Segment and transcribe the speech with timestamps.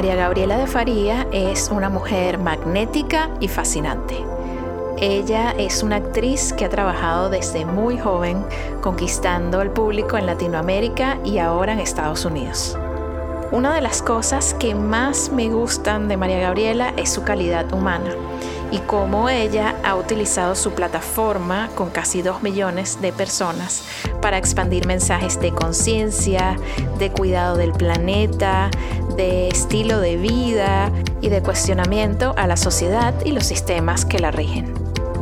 [0.00, 4.16] María Gabriela de Faría es una mujer magnética y fascinante.
[4.96, 8.42] Ella es una actriz que ha trabajado desde muy joven
[8.80, 12.78] conquistando al público en Latinoamérica y ahora en Estados Unidos.
[13.52, 18.14] Una de las cosas que más me gustan de María Gabriela es su calidad humana
[18.70, 23.84] y cómo ella ha utilizado su plataforma con casi dos millones de personas
[24.20, 26.56] para expandir mensajes de conciencia,
[26.98, 28.70] de cuidado del planeta,
[29.16, 34.30] de estilo de vida y de cuestionamiento a la sociedad y los sistemas que la
[34.30, 34.72] rigen.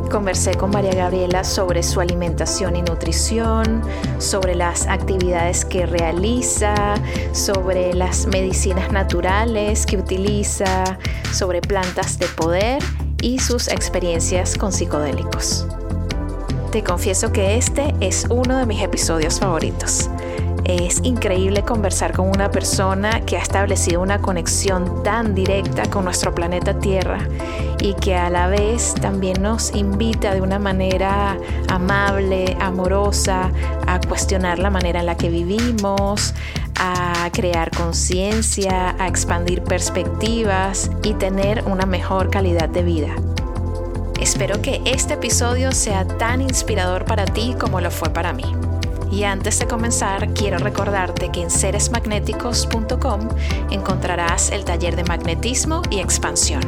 [0.09, 3.83] Conversé con María Gabriela sobre su alimentación y nutrición,
[4.17, 6.95] sobre las actividades que realiza,
[7.31, 10.97] sobre las medicinas naturales que utiliza,
[11.31, 12.81] sobre plantas de poder
[13.21, 15.67] y sus experiencias con psicodélicos.
[16.71, 20.09] Te confieso que este es uno de mis episodios favoritos.
[20.65, 26.35] Es increíble conversar con una persona que ha establecido una conexión tan directa con nuestro
[26.35, 27.27] planeta Tierra
[27.79, 33.51] y que a la vez también nos invita de una manera amable, amorosa,
[33.87, 36.35] a cuestionar la manera en la que vivimos,
[36.79, 43.15] a crear conciencia, a expandir perspectivas y tener una mejor calidad de vida.
[44.19, 48.43] Espero que este episodio sea tan inspirador para ti como lo fue para mí.
[49.11, 53.29] Y antes de comenzar, quiero recordarte que en seresmagnéticos.com
[53.71, 56.61] encontrarás el taller de magnetismo y expansión.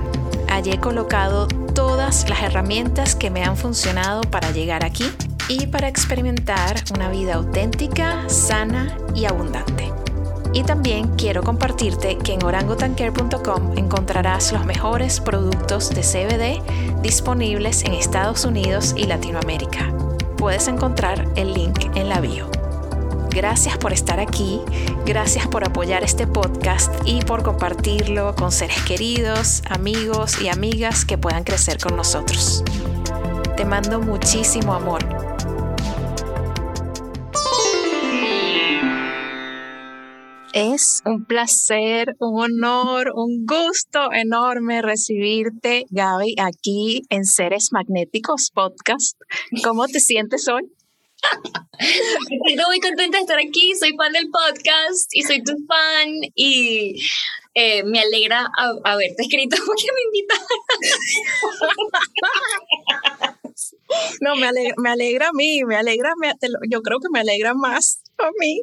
[0.49, 5.05] Allí he colocado todas las herramientas que me han funcionado para llegar aquí
[5.47, 10.00] y para experimentar una vida auténtica, sana y abundante.
[10.53, 17.93] Y también quiero compartirte que en orangotancare.com encontrarás los mejores productos de CBD disponibles en
[17.93, 19.93] Estados Unidos y Latinoamérica.
[20.37, 22.49] Puedes encontrar el link en la bio.
[23.29, 24.59] Gracias por estar aquí,
[25.05, 31.17] gracias por apoyar este podcast y por compartirlo con seres queridos, amigos y amigas que
[31.17, 32.61] puedan crecer con nosotros.
[33.55, 35.20] Te mando muchísimo amor
[40.53, 49.17] Es un placer, un honor, un gusto enorme recibirte, Gaby, aquí en Seres Magnéticos Podcast.
[49.63, 50.63] ¿Cómo te sientes hoy?
[51.79, 57.01] Estoy muy contenta de estar aquí, soy fan del podcast y soy tu fan y
[57.53, 58.49] eh, me alegra
[58.83, 60.47] haberte escrito porque me invitaron.
[64.21, 66.13] No, me alegra, me alegra a mí, me alegra,
[66.69, 68.61] yo creo que me alegra más a mí.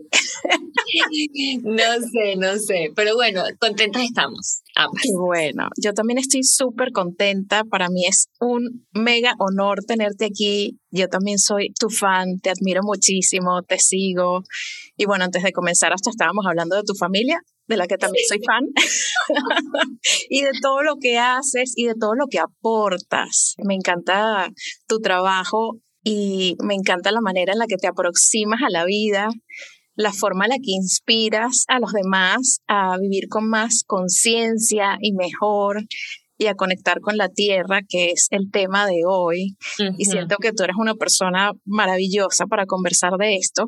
[1.62, 4.62] No sé, no sé, pero bueno, contentas estamos.
[5.03, 10.78] Qué bueno, yo también estoy súper contenta, para mí es un mega honor tenerte aquí,
[10.91, 14.42] yo también soy tu fan, te admiro muchísimo, te sigo.
[14.97, 18.25] Y bueno, antes de comenzar hasta estábamos hablando de tu familia, de la que también
[18.27, 18.65] soy fan,
[20.29, 23.55] y de todo lo que haces y de todo lo que aportas.
[23.59, 24.49] Me encanta
[24.87, 29.28] tu trabajo y me encanta la manera en la que te aproximas a la vida,
[29.95, 35.12] la forma en la que inspiras a los demás a vivir con más conciencia y
[35.12, 35.84] mejor
[36.38, 39.56] y a conectar con la tierra, que es el tema de hoy.
[39.99, 43.66] Y siento que tú eres una persona maravillosa para conversar de esto,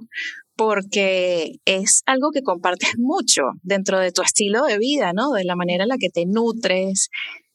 [0.56, 5.32] porque es algo que compartes mucho dentro de tu estilo de vida, ¿no?
[5.32, 7.08] De la manera en la que te nutres,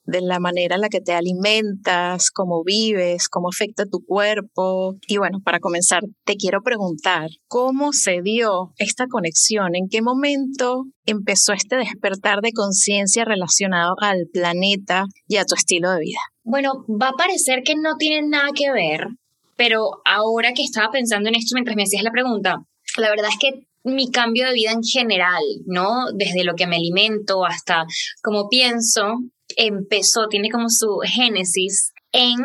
[0.06, 4.96] de la manera en la que te alimentas, cómo vives, cómo afecta tu cuerpo.
[5.08, 9.76] Y bueno, para comenzar, te quiero preguntar, ¿cómo se dio esta conexión?
[9.76, 15.92] ¿En qué momento empezó este despertar de conciencia relacionado al planeta y a tu estilo
[15.92, 16.20] de vida?
[16.44, 19.08] Bueno, va a parecer que no tiene nada que ver,
[19.56, 22.58] pero ahora que estaba pensando en esto mientras me hacías la pregunta,
[22.98, 26.12] la verdad es que mi cambio de vida en general, ¿no?
[26.16, 27.86] Desde lo que me alimento hasta
[28.22, 29.20] cómo pienso,
[29.58, 32.38] empezó, tiene como su génesis en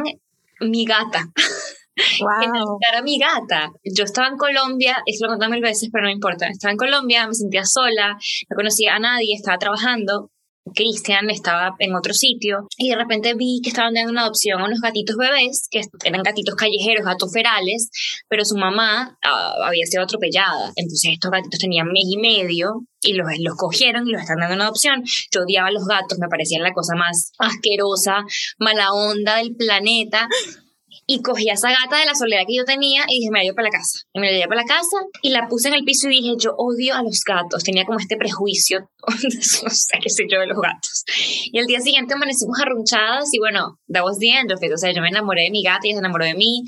[0.60, 1.30] mi gata.
[2.20, 2.78] Wow.
[2.90, 3.72] en a mi gata.
[3.84, 6.48] Yo estaba en Colombia, esto lo he contado mil veces, pero no importa.
[6.48, 8.16] Estaba en Colombia, me sentía sola,
[8.48, 10.30] no conocía a nadie, estaba trabajando
[10.74, 14.66] Cristian estaba en otro sitio y de repente vi que estaban dando una adopción a
[14.66, 17.90] unos gatitos bebés, que eran gatitos callejeros, gatos ferales,
[18.28, 20.72] pero su mamá ah, había sido atropellada.
[20.76, 24.54] Entonces estos gatitos tenían mes y medio y los, los cogieron y los están dando
[24.54, 25.02] una adopción.
[25.32, 28.24] Yo odiaba a los gatos, me parecían la cosa más asquerosa,
[28.58, 30.28] mala onda del planeta
[31.10, 33.42] y cogí a esa gata de la soledad que yo tenía y dije, me la
[33.42, 33.98] llevo para la casa.
[34.14, 36.34] Y me la llevé para la casa y la puse en el piso y dije,
[36.38, 37.64] yo odio a los gatos.
[37.64, 41.02] Tenía como este prejuicio, no sé qué sé yo de los gatos.
[41.50, 44.20] Y el día siguiente amanecimos arrunchadas y bueno, that was.
[44.20, 46.62] O sea, yo me enamoré de mi gata y ella se enamoró de mí.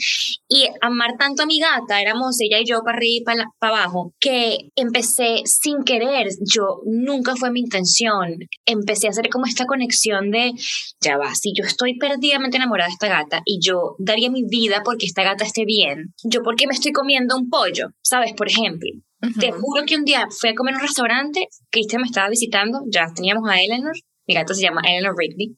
[0.48, 3.76] Y amar tanto a mi gata, éramos ella y yo para arriba y para, para
[3.76, 6.26] abajo, que empecé sin querer.
[6.52, 8.38] Yo nunca fue mi intención.
[8.66, 10.52] Empecé a hacer como esta conexión de,
[11.00, 14.82] ya va, si yo estoy perdidamente enamorada de esta gata y yo daría mi vida
[14.84, 16.14] porque esta gata esté bien.
[16.24, 18.32] Yo porque me estoy comiendo un pollo, ¿sabes?
[18.32, 18.90] Por ejemplo.
[19.38, 22.80] Te juro que un día fui a comer en un restaurante, Cristian me estaba visitando,
[22.88, 23.92] ya teníamos a Eleanor,
[24.26, 25.54] mi gato se llama Eleanor Rigby,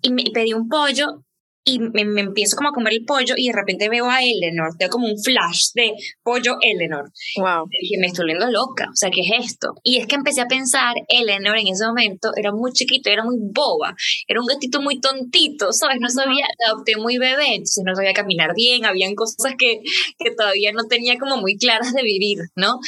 [0.00, 1.22] y me pedí un pollo
[1.64, 4.88] y me, empiezo como a comer el pollo y de repente veo a Eleanor, veo
[4.88, 5.92] como un flash de
[6.22, 7.10] pollo Eleanor.
[7.36, 7.66] Wow.
[7.70, 9.74] Y dije, me estoy volviendo loca, o sea, ¿qué es esto?
[9.82, 13.36] Y es que empecé a pensar, Eleanor en ese momento era muy chiquito, era muy
[13.40, 13.94] boba,
[14.26, 15.98] era un gatito muy tontito, ¿sabes?
[16.00, 19.80] No sabía, adopté muy bebé, entonces no sabía caminar bien, habían cosas que,
[20.18, 22.78] que todavía no tenía como muy claras de vivir, ¿no?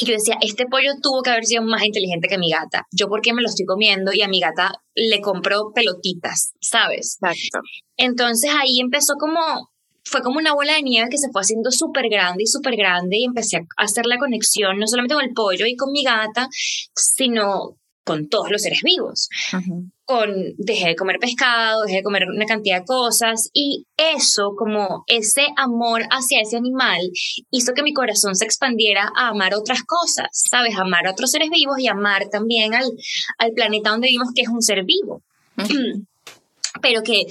[0.00, 2.86] Y yo decía, este pollo tuvo que haber sido más inteligente que mi gata.
[2.90, 7.18] Yo porque me lo estoy comiendo y a mi gata le compró pelotitas, ¿sabes?
[7.20, 7.60] Exacto.
[7.98, 9.70] Entonces ahí empezó como,
[10.02, 13.18] fue como una bola de nieve que se fue haciendo súper grande y súper grande
[13.18, 16.48] y empecé a hacer la conexión no solamente con el pollo y con mi gata,
[16.94, 19.28] sino con todos los seres vivos.
[20.10, 25.04] Con, dejé de comer pescado, dejé de comer una cantidad de cosas y eso, como
[25.06, 26.98] ese amor hacia ese animal,
[27.52, 30.74] hizo que mi corazón se expandiera a amar otras cosas, ¿sabes?
[30.76, 32.90] Amar a otros seres vivos y amar también al,
[33.38, 35.22] al planeta donde vivimos, que es un ser vivo.
[36.82, 37.26] Pero que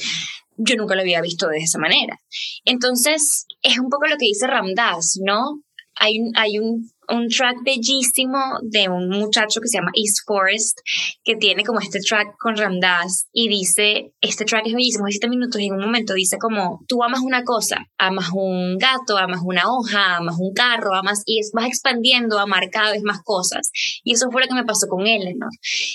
[0.56, 2.18] yo nunca lo había visto de esa manera.
[2.64, 5.62] Entonces, es un poco lo que dice Ramdas, ¿no?
[5.96, 10.80] Hay, hay un un track bellísimo de un muchacho que se llama East Forest,
[11.24, 15.30] que tiene como este track con Ramdas y dice, este track es bellísimo, es siete
[15.30, 19.42] minutos y en un momento dice como, tú amas una cosa, amas un gato, amas
[19.44, 23.72] una hoja, amas un carro, amas, y es, vas expandiendo amar cada vez más cosas.
[24.04, 25.52] Y eso fue lo que me pasó con Eleanor.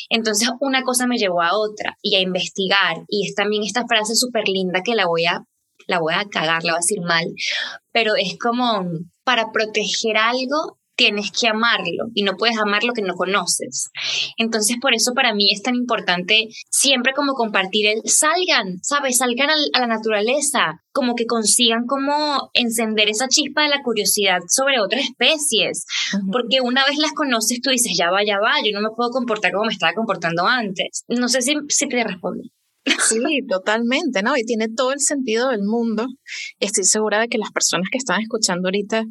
[0.08, 4.14] Entonces una cosa me llevó a otra y a investigar y es también esta frase
[4.14, 5.44] súper linda que la voy a
[5.86, 7.26] la voy a cagar, la voy a decir mal,
[7.92, 8.88] pero es como
[9.22, 13.90] para proteger algo tienes que amarlo y no puedes amar lo que no conoces.
[14.36, 19.18] Entonces, por eso para mí es tan importante siempre como compartir el salgan, ¿sabes?
[19.18, 24.80] Salgan a la naturaleza, como que consigan como encender esa chispa de la curiosidad sobre
[24.80, 25.86] otras especies,
[26.30, 29.10] porque una vez las conoces tú dices, ya va, ya va, yo no me puedo
[29.10, 31.04] comportar como me estaba comportando antes.
[31.08, 32.52] No sé si, si te respondí.
[32.84, 33.18] Sí,
[33.48, 34.36] totalmente, ¿no?
[34.36, 36.06] Y tiene todo el sentido del mundo.
[36.60, 39.04] Estoy segura de que las personas que están escuchando ahorita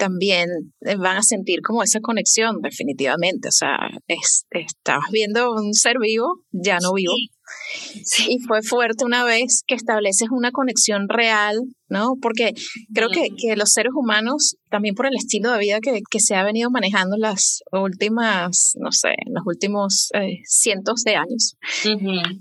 [0.00, 0.48] también
[0.80, 3.48] eh, van a sentir como esa conexión, definitivamente.
[3.48, 3.76] O sea,
[4.08, 7.12] estabas viendo un ser vivo, ya no vivo.
[8.28, 11.56] Y fue fuerte una vez que estableces una conexión real,
[11.88, 12.14] ¿no?
[12.22, 12.52] Porque
[12.94, 16.36] creo que, que, los seres humanos, también por el estilo de vida que, que, se
[16.36, 21.56] ha venido manejando las últimas, no sé, los últimos eh, cientos de años,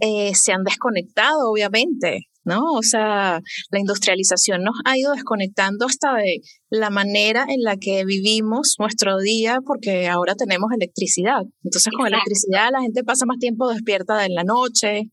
[0.01, 2.61] eh, se han desconectado, obviamente, ¿no?
[2.73, 3.39] O sea,
[3.71, 9.17] la industrialización nos ha ido desconectando hasta de la manera en la que vivimos nuestro
[9.17, 11.41] día porque ahora tenemos electricidad.
[11.63, 15.09] Entonces con electricidad la gente pasa más tiempo despierta en la noche,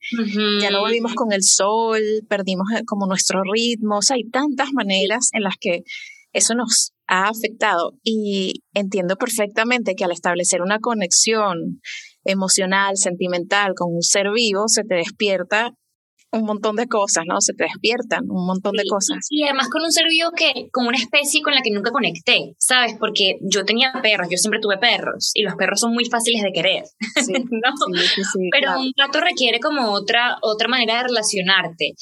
[0.61, 4.69] ya no vivimos con el sol, perdimos eh, como nuestro ritmo, o sea, hay tantas
[4.73, 5.83] maneras en las que
[6.33, 11.81] eso nos ha afectado y entiendo perfectamente que al establecer una conexión
[12.25, 15.73] emocional, sentimental con un ser vivo, se te despierta
[16.33, 17.41] un montón de cosas, ¿no?
[17.41, 19.27] Se te despiertan un montón de cosas.
[19.31, 22.55] Y además con un ser vivo que, como una especie con la que nunca conecté,
[22.59, 22.97] ¿sabes?
[22.99, 26.53] Porque yo tenía perros, yo siempre tuve perros, y los perros son muy fáciles de
[26.53, 26.85] querer,
[27.25, 27.71] sí, ¿no?
[27.97, 31.95] Sí, Pero un gato requiere como otra, otra manera de relacionarte.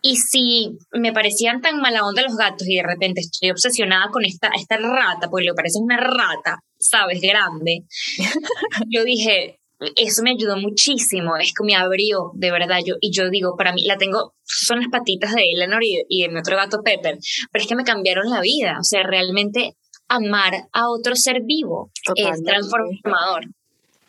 [0.00, 4.24] Y si me parecían tan mala onda los gatos y de repente estoy obsesionada con
[4.24, 7.20] esta, esta rata, porque le parece una rata, ¿sabes?
[7.20, 7.84] Grande,
[8.88, 9.58] yo dije,
[9.96, 13.72] eso me ayudó muchísimo, es que me abrió, de verdad, yo, y yo digo, para
[13.72, 17.18] mí, la tengo, son las patitas de Eleanor y, de mi otro gato Pepper,
[17.52, 19.76] pero es que me cambiaron la vida, o sea, realmente
[20.08, 23.44] amar a otro ser vivo es transformador.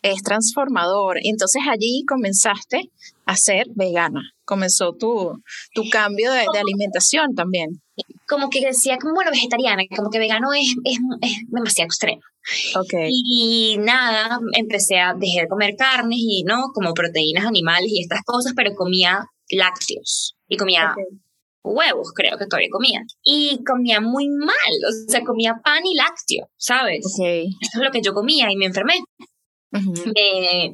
[0.02, 1.18] Es transformador.
[1.22, 2.90] Entonces allí comenzaste
[3.26, 5.42] a ser vegana, comenzó tu,
[5.74, 7.82] tu cambio de, alimentación también.
[8.26, 12.22] Como que decía, como bueno, vegetariana, como que vegano es, es, es demasiado extremo
[12.74, 13.08] Okay.
[13.10, 16.70] Y, nada, empecé a, dejé de comer carnes y, ¿no?
[16.74, 20.94] Como proteínas animales y estas cosas, pero comía lácteos y comía
[21.62, 23.00] huevos, creo que todavía comía.
[23.22, 27.04] Y comía muy mal, o sea, comía pan y lácteo, ¿sabes?
[27.14, 27.48] Okay.
[27.60, 28.94] Eso es lo que yo comía y me enfermé.
[29.70, 30.72] Me,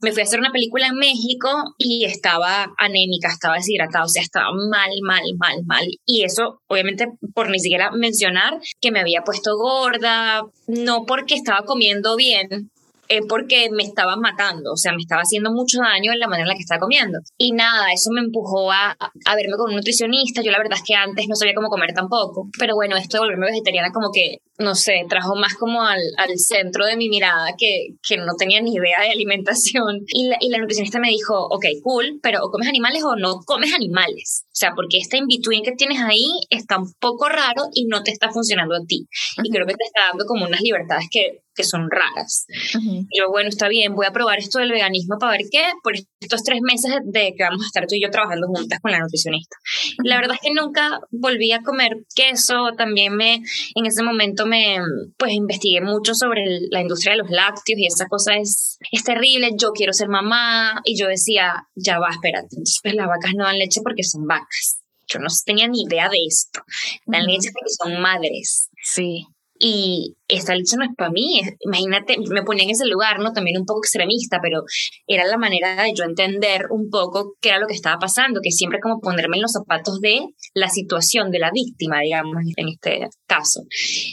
[0.00, 4.22] me, fui a hacer una película en México y estaba anémica, estaba deshidratada, o sea,
[4.22, 5.86] estaba mal, mal, mal, mal.
[6.06, 11.64] Y eso, obviamente, por ni siquiera mencionar que me había puesto gorda, no porque estaba
[11.64, 12.70] comiendo bien,
[13.10, 16.44] es porque me estaba matando, o sea, me estaba haciendo mucho daño en la manera
[16.44, 17.18] en la que estaba comiendo.
[17.36, 20.42] Y nada, eso me empujó a, a verme con un nutricionista.
[20.42, 23.24] Yo la verdad es que antes no sabía cómo comer tampoco, pero bueno, esto de
[23.24, 27.54] volverme vegetariana como que, no sé, trajo más como al, al centro de mi mirada
[27.58, 30.00] que, que no tenía ni idea de alimentación.
[30.20, 33.40] Y la, y la nutricionista me dijo, ok, cool, pero o comes animales o no
[33.46, 34.44] comes animales.
[34.46, 38.10] O sea, porque este in-between que tienes ahí está un poco raro y no te
[38.10, 39.06] está funcionando a ti.
[39.42, 42.46] Y creo que te está dando como unas libertades que que son raras.
[42.74, 46.42] Yo, bueno, está bien, voy a probar esto del veganismo para ver qué, por estos
[46.42, 49.56] tres meses de que vamos a estar tú y yo trabajando juntas con la nutricionista.
[50.04, 53.42] La verdad es que nunca volví a comer queso, también me,
[53.74, 54.78] en ese momento me,
[55.16, 59.50] pues investigué mucho sobre la industria de los lácteos y esa cosa es, es terrible,
[59.56, 63.58] yo quiero ser mamá, y yo decía, ya va, espérate, entonces las vacas no dan
[63.58, 64.80] leche porque son vacas.
[65.06, 66.60] Yo no tenía ni idea de esto.
[67.04, 68.70] Dan leche porque son madres.
[68.80, 69.26] Sí
[69.62, 71.42] y esta leche no es para mí.
[71.60, 73.34] Imagínate, me ponía en ese lugar, ¿no?
[73.34, 74.62] También un poco extremista, pero
[75.06, 78.52] era la manera de yo entender un poco qué era lo que estaba pasando, que
[78.52, 80.20] siempre como ponerme en los zapatos de
[80.54, 83.60] la situación, de la víctima, digamos, en este caso.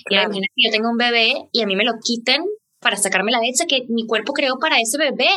[0.10, 2.44] Y imagínate, yo tengo un bebé y a mí me lo quiten
[2.82, 5.30] para sacarme la leche que mi cuerpo creó para ese bebé.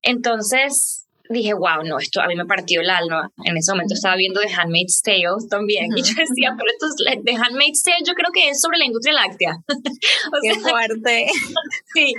[0.00, 3.30] Entonces, dije, wow, no, esto a mí me partió el alma.
[3.44, 5.86] En ese momento estaba viendo The Handmaid's Tale también.
[5.96, 8.86] Y yo decía, pero esto es The Handmaid's Tale, yo creo que es sobre la
[8.86, 9.56] industria láctea.
[9.68, 11.26] o Qué fuerte.
[11.94, 12.14] sí.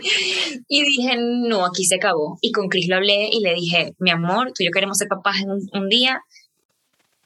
[0.67, 2.37] Y dije, no, aquí se acabó.
[2.41, 5.07] Y con Chris lo hablé y le dije, mi amor, tú y yo queremos ser
[5.07, 6.21] papás en un, día.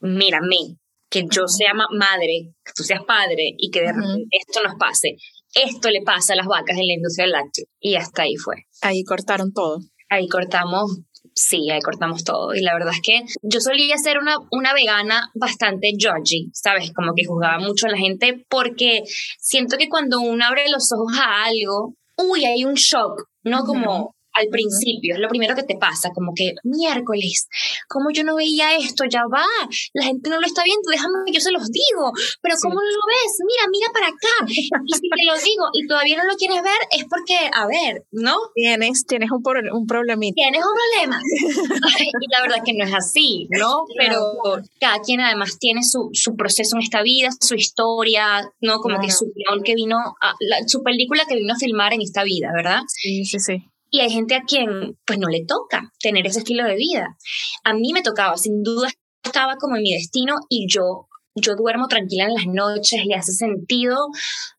[0.02, 0.78] Mírame,
[1.10, 3.92] que yo sea madre, que tú seas padre y que de
[4.32, 5.16] esto nos pase.
[5.54, 7.66] Esto le pasa a las vacas en la industria del lácteo.
[7.80, 8.56] Y hasta ahí fue.
[8.82, 9.80] Ahí cortaron todo.
[10.10, 11.02] Ahí cortamos
[11.34, 12.54] sí, ahí cortamos todo.
[12.54, 16.92] Y la verdad es que yo solía ser una, una vegana bastante judgy, ¿sabes?
[16.94, 19.04] Como que juzgaba mucho a la gente porque
[19.40, 23.64] siento que cuando uno abre los ojos a algo, uy, hay un shock, ¿no?
[23.64, 27.48] Como al principio, es lo primero que te pasa, como que miércoles,
[27.88, 29.46] como yo no veía esto, ya va,
[29.94, 32.12] la gente no lo está viendo, déjame que yo se los digo,
[32.42, 33.38] pero ¿cómo no lo ves?
[33.46, 34.46] Mira, mira para acá.
[34.48, 38.06] Y si te lo digo y todavía no lo quieres ver, es porque, a ver,
[38.12, 38.38] ¿no?
[38.56, 40.36] Tienes, tienes un, un problemita.
[40.36, 41.22] Tienes un problema.
[42.00, 43.86] y la verdad que no es así, ¿no?
[43.98, 44.34] Pero
[44.80, 48.80] cada quien además tiene su, su proceso en esta vida, su historia, ¿no?
[48.80, 49.32] Como que su
[49.64, 50.34] que vino, a,
[50.68, 52.82] su película que vino a filmar en esta vida, ¿verdad?
[52.88, 53.71] Sí, sí, sí.
[53.92, 57.18] Y hay gente a quien pues no le toca tener ese estilo de vida.
[57.64, 58.90] A mí me tocaba, sin duda
[59.24, 63.32] estaba como en mi destino y yo yo duermo tranquila en las noches, le hace
[63.32, 63.96] sentido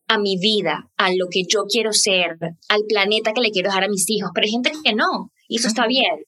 [0.07, 2.37] a mi vida, a lo que yo quiero ser,
[2.69, 5.57] al planeta que le quiero dejar a mis hijos, pero hay gente que no, y
[5.57, 6.25] eso está bien.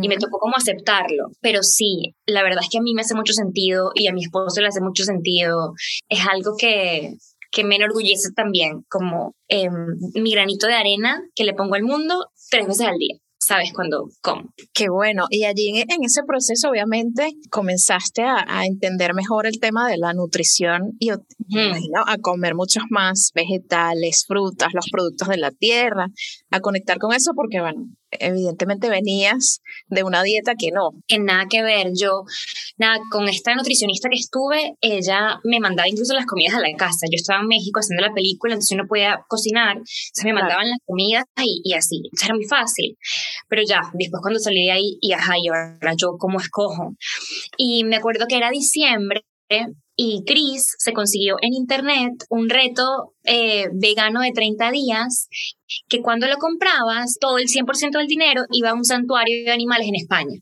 [0.00, 1.28] Y me tocó como aceptarlo.
[1.40, 4.22] Pero sí, la verdad es que a mí me hace mucho sentido y a mi
[4.22, 5.74] esposo le hace mucho sentido.
[6.08, 7.12] Es algo que,
[7.50, 9.72] que me enorgullece también, como em,
[10.14, 13.16] mi granito de arena que le pongo al mundo tres veces al día
[13.48, 14.52] sabes cuándo como.
[14.74, 15.24] Qué bueno.
[15.30, 20.92] Y allí en, ese proceso, obviamente, comenzaste a, entender mejor el tema de la nutrición
[20.98, 26.08] y a comer muchos más vegetales, frutas, los productos de la tierra,
[26.50, 30.90] a conectar con eso, porque, bueno, evidentemente venías de una dieta que no.
[31.06, 31.88] Que nada que ver.
[31.94, 32.24] Yo,
[32.76, 37.06] nada, con esta nutricionista que estuve, ella me mandaba incluso las comidas a la casa.
[37.10, 40.68] Yo estaba en México haciendo la película, entonces yo no podía cocinar, entonces me mandaban
[40.70, 41.96] las comidas y, y así.
[41.96, 42.96] Entonces era muy fácil.
[43.48, 46.94] Pero ya, después cuando salí de ahí, y ajá, y ahora yo cómo escojo.
[47.56, 49.24] Y me acuerdo que era diciembre
[49.96, 55.28] y Chris se consiguió en internet un reto eh, vegano de 30 días
[55.88, 59.88] que cuando lo comprabas, todo el 100% del dinero iba a un santuario de animales
[59.88, 60.38] en España.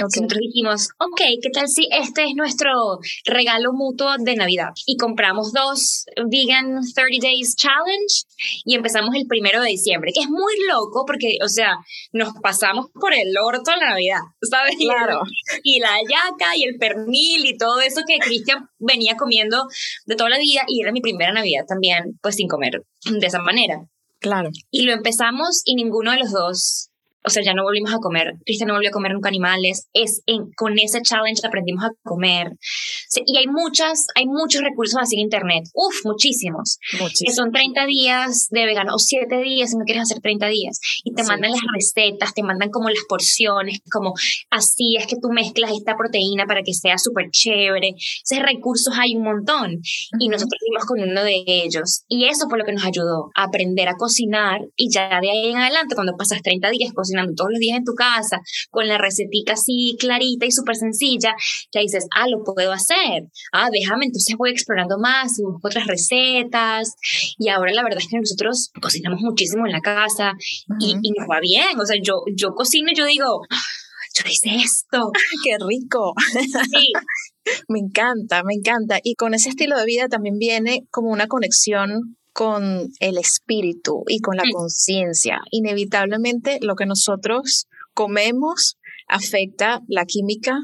[0.00, 4.70] Nosotros dijimos, ok, ¿qué tal si este es nuestro regalo mutuo de Navidad?
[4.86, 8.24] Y compramos dos Vegan 30 Days Challenge
[8.64, 11.76] y empezamos el primero de diciembre, que es muy loco porque, o sea,
[12.12, 14.76] nos pasamos por el orto la Navidad, ¿sabes?
[14.78, 15.20] Claro.
[15.62, 19.66] Y la yaca y el pernil y todo eso que Cristian venía comiendo
[20.06, 23.40] de toda la vida y era mi primera Navidad también, pues sin comer de esa
[23.40, 23.86] manera.
[24.20, 24.50] Claro.
[24.70, 26.90] Y lo empezamos y ninguno de los dos
[27.24, 30.22] o sea, ya no volvimos a comer, Cristian no volvió a comer nunca animales, es
[30.26, 32.52] en, con ese challenge aprendimos a comer.
[33.26, 36.78] y hay muchas, hay muchos recursos así en internet, uf, muchísimos,
[37.24, 40.78] que son 30 días de vegano o 7 días si no quieres hacer 30 días,
[41.02, 44.12] y te mandan las recetas, te mandan como las porciones, como
[44.50, 49.16] así es que tú mezclas esta proteína para que sea súper chévere, esos recursos hay
[49.16, 49.80] un montón,
[50.18, 53.44] y nosotros fuimos con uno de ellos, y eso fue lo que nos ayudó a
[53.44, 57.50] aprender a cocinar, y ya de ahí en adelante, cuando pasas 30 días cocinando, todos
[57.52, 58.40] los días en tu casa,
[58.70, 61.34] con la recetica así clarita y súper sencilla,
[61.72, 63.24] ya dices, ah, lo puedo hacer.
[63.52, 66.94] Ah, déjame, entonces voy explorando más y busco otras recetas.
[67.38, 70.32] Y ahora la verdad es que nosotros cocinamos muchísimo en la casa
[70.80, 71.78] y, nos va bien.
[71.78, 73.42] O sea, yo, yo cocino y yo digo,
[74.14, 75.12] yo hice esto.
[75.44, 76.14] ¡Qué rico!
[76.32, 76.92] Sí.
[77.68, 78.98] me encanta, me encanta.
[79.02, 84.18] Y con ese estilo de vida también viene como una conexión con el espíritu y
[84.18, 84.52] con la mm.
[84.52, 85.40] conciencia.
[85.50, 88.76] Inevitablemente lo que nosotros comemos
[89.08, 90.58] afecta la química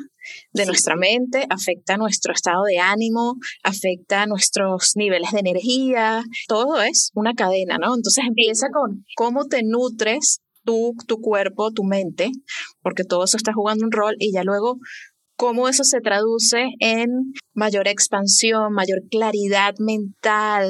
[0.52, 7.10] de nuestra mente, afecta nuestro estado de ánimo, afecta nuestros niveles de energía, todo es
[7.14, 7.94] una cadena, ¿no?
[7.94, 12.30] Entonces empieza con cómo te nutres tú, tu cuerpo, tu mente,
[12.82, 14.78] porque todo eso está jugando un rol y ya luego
[15.36, 17.08] cómo eso se traduce en
[17.54, 20.68] mayor expansión, mayor claridad mental,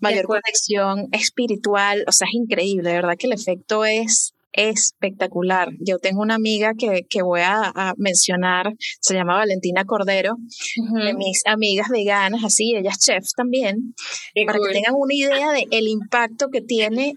[0.00, 5.70] mayor conexión espiritual, o sea, es increíble, de verdad que el efecto es espectacular.
[5.80, 10.36] Yo tengo una amiga que, que voy a, mencionar, se llama Valentina Cordero,
[11.04, 13.94] de mis amigas veganas, así, ella es chef también,
[14.46, 17.14] para que tengan una idea del el impacto que tiene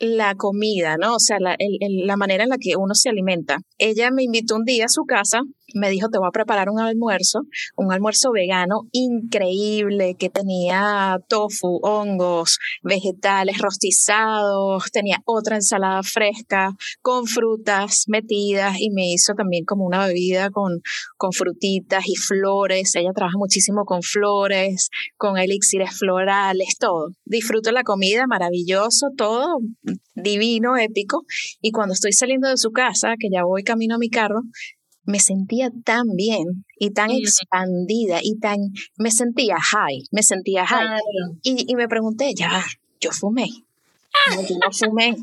[0.00, 1.14] la comida, ¿no?
[1.14, 3.58] O sea, la, la manera en la que uno se alimenta.
[3.78, 5.42] Ella me invitó un día a su casa
[5.74, 7.40] me dijo, te voy a preparar un almuerzo,
[7.76, 17.26] un almuerzo vegano increíble que tenía tofu, hongos, vegetales rostizados, tenía otra ensalada fresca con
[17.26, 20.80] frutas metidas y me hizo también como una bebida con,
[21.16, 22.94] con frutitas y flores.
[22.94, 27.08] Ella trabaja muchísimo con flores, con elixires florales, todo.
[27.24, 29.58] Disfruto la comida, maravilloso, todo
[30.14, 31.24] divino, épico.
[31.60, 34.42] Y cuando estoy saliendo de su casa, que ya voy camino a mi carro,
[35.04, 38.58] me sentía tan bien y tan expandida y tan,
[38.96, 41.00] me sentía high, me sentía high.
[41.42, 42.64] Y, me pregunté, ya,
[43.00, 43.48] yo fumé.
[44.34, 45.16] No, yo no fumé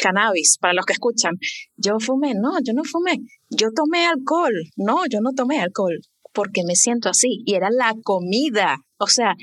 [0.00, 1.34] cannabis, para los que escuchan.
[1.76, 3.18] Yo fumé, no, yo no fumé.
[3.50, 6.00] Yo tomé alcohol, no, yo no tomé alcohol,
[6.32, 7.42] porque me siento así.
[7.44, 8.78] Y era la comida.
[8.98, 9.34] O sea,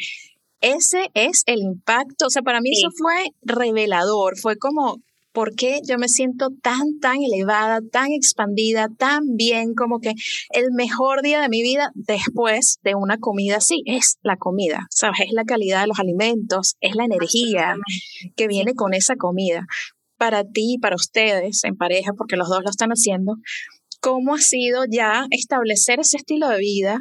[0.61, 2.27] ese es el impacto.
[2.27, 4.37] O sea, para mí eso fue revelador.
[4.37, 4.97] Fue como,
[5.33, 10.13] ¿Por qué yo me siento tan, tan elevada, tan expandida, tan bien, como que
[10.51, 15.21] el mejor día de mi vida después de una comida así es la comida, ¿sabes?
[15.21, 17.75] Es la calidad de los alimentos, es la energía
[18.35, 19.65] que viene con esa comida.
[20.17, 23.33] Para ti y para ustedes en pareja, porque los dos lo están haciendo,
[24.01, 26.99] ¿cómo ha sido ya establecer ese estilo de vida?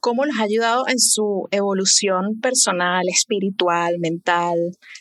[0.00, 4.58] ¿Cómo los ha ayudado en su evolución personal, espiritual, mental,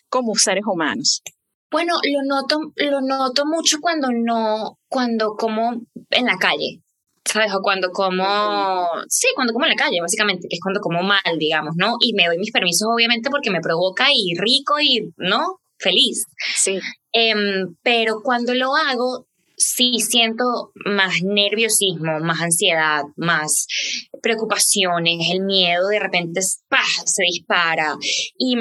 [0.07, 1.23] como seres humanos?
[1.71, 6.81] Bueno, lo noto, lo noto mucho cuando no, cuando como en la calle,
[7.25, 7.53] ¿sabes?
[7.53, 11.21] O cuando como, sí, cuando como en la calle, básicamente, que es cuando como mal,
[11.37, 11.97] digamos, ¿no?
[11.99, 15.59] Y me doy mis permisos, obviamente, porque me provoca y rico y, ¿no?
[15.77, 16.25] Feliz.
[16.55, 16.79] Sí.
[17.11, 23.67] Em, pero cuando lo hago, sí siento más nerviosismo, más ansiedad, más
[24.21, 27.95] preocupaciones, el miedo de repente se dispara.
[28.37, 28.55] Y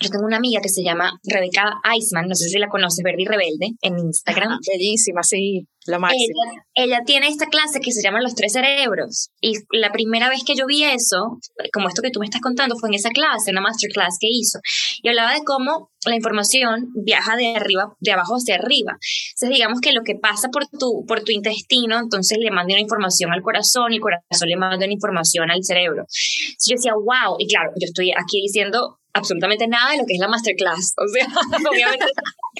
[0.00, 3.22] yo tengo una amiga que se llama Rebeca Eisman, no sé si la conoces, Verde
[3.22, 4.58] y Rebelde, en Instagram.
[4.66, 6.64] bellísima, sí, la máxima.
[6.74, 9.30] Ella, tiene esta clase que se llama Los Tres Cerebros.
[9.40, 11.38] Y la primera vez que yo vi eso,
[11.72, 14.58] como esto que tú me estás contando, fue en esa clase, una masterclass que hizo.
[15.02, 18.96] Y hablaba de cómo la información viaja de arriba, de abajo hacia arriba.
[19.32, 22.80] Entonces, digamos que lo que pasa por tu, por tu intestino, entonces le manda una
[22.80, 26.04] información al corazón y el corazón le manda una información al cerebro.
[26.08, 30.14] Entonces yo decía, wow, y claro, yo estoy aquí diciendo absolutamente nada de lo que
[30.14, 30.94] es la masterclass.
[30.96, 31.26] O sea,
[31.70, 32.06] obviamente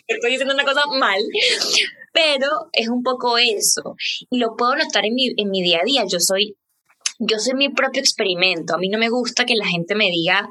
[0.07, 1.21] estoy diciendo una cosa mal,
[2.13, 3.97] pero es un poco eso.
[4.31, 6.05] Y lo puedo notar en mi, en mi día a día.
[6.09, 6.57] Yo soy,
[7.19, 8.75] yo soy mi propio experimento.
[8.75, 10.51] A mí no me gusta que la gente me diga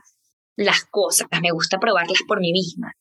[0.59, 2.93] las cosas, me gusta probarlas por mí misma.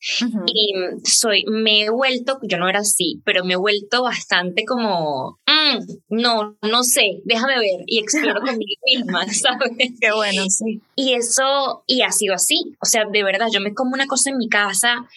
[0.47, 5.41] Y soy, me he vuelto, yo no era así, pero me he vuelto bastante como,
[5.47, 5.79] mm,
[6.11, 9.91] no, no sé, déjame ver y exploro conmigo misma, ¿sabes?
[10.01, 10.81] Qué bueno, sí.
[10.95, 14.31] Y eso, y ha sido así, o sea, de verdad, yo me como una cosa
[14.31, 15.09] en mi casa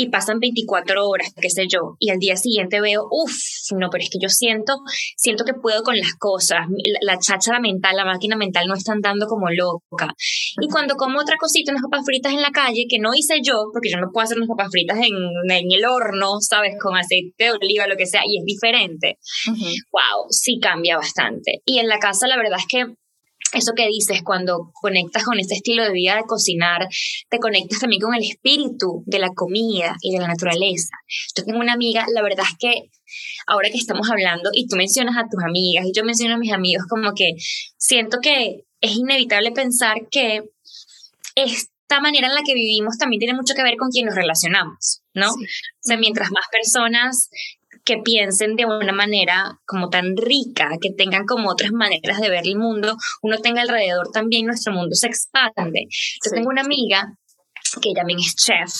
[0.00, 3.34] y pasan 24 horas, qué sé yo, y al día siguiente veo, uff,
[3.76, 4.74] no, pero es que yo siento,
[5.16, 8.92] siento que puedo con las cosas, la, la cháchara mental, la máquina mental no está
[8.92, 10.14] andando como loca.
[10.60, 13.70] Y cuando como otra cosita, unas papas fritas en la calle, que no hice yo,
[13.72, 15.16] porque yo no puedo hacer unas papas fritas en,
[15.50, 16.76] en el horno, ¿sabes?
[16.80, 19.18] Con aceite de oliva, lo que sea, y es diferente.
[19.48, 21.60] Wow, sí cambia bastante.
[21.64, 22.94] Y en la casa la verdad es que
[23.52, 26.88] eso que dices, cuando conectas con este estilo de vida de cocinar,
[27.28, 30.90] te conectas también con el espíritu de la comida y de la naturaleza.
[31.36, 32.90] Yo tengo una amiga, la verdad es que
[33.46, 36.52] ahora que estamos hablando y tú mencionas a tus amigas y yo menciono a mis
[36.52, 37.32] amigos, como que
[37.76, 40.42] siento que es inevitable pensar que
[41.34, 45.02] esta manera en la que vivimos también tiene mucho que ver con quien nos relacionamos,
[45.14, 45.30] ¿no?
[45.30, 45.36] O
[45.80, 47.30] sea, mientras más personas
[47.88, 52.46] que piensen de una manera como tan rica, que tengan como otras maneras de ver
[52.46, 55.86] el mundo, uno tenga alrededor también nuestro mundo se expande.
[56.22, 57.14] Yo tengo una amiga
[57.80, 58.74] que también es chef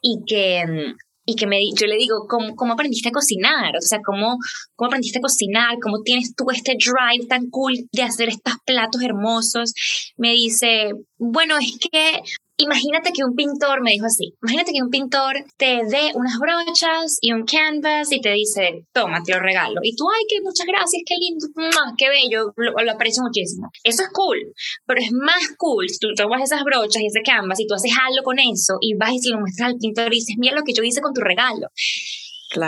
[0.00, 0.94] y que
[1.30, 3.76] y que me, yo le digo, ¿cómo, ¿cómo, aprendiste a cocinar?
[3.76, 4.38] O sea, ¿cómo,
[4.74, 5.76] ¿cómo aprendiste a cocinar?
[5.82, 9.74] ¿Cómo tienes tú este drive tan cool de hacer estos platos hermosos?
[10.16, 12.22] Me dice, bueno, es que
[12.60, 17.18] Imagínate que un pintor me dijo así, imagínate que un pintor te dé unas brochas
[17.20, 19.78] y un canvas y te dice, toma, te lo regalo.
[19.82, 21.46] Y tú, ay, que muchas gracias, qué lindo,
[21.96, 23.70] qué bello, lo, lo, aprecio muchísimo.
[23.84, 24.38] Eso es cool,
[24.86, 27.92] pero es más cool si tú tomas esas brochas y ese canvas y tú haces
[27.92, 30.64] algo con eso y vas y se lo muestras al pintor y dices, mira lo
[30.64, 31.68] que yo hice con tu regalo.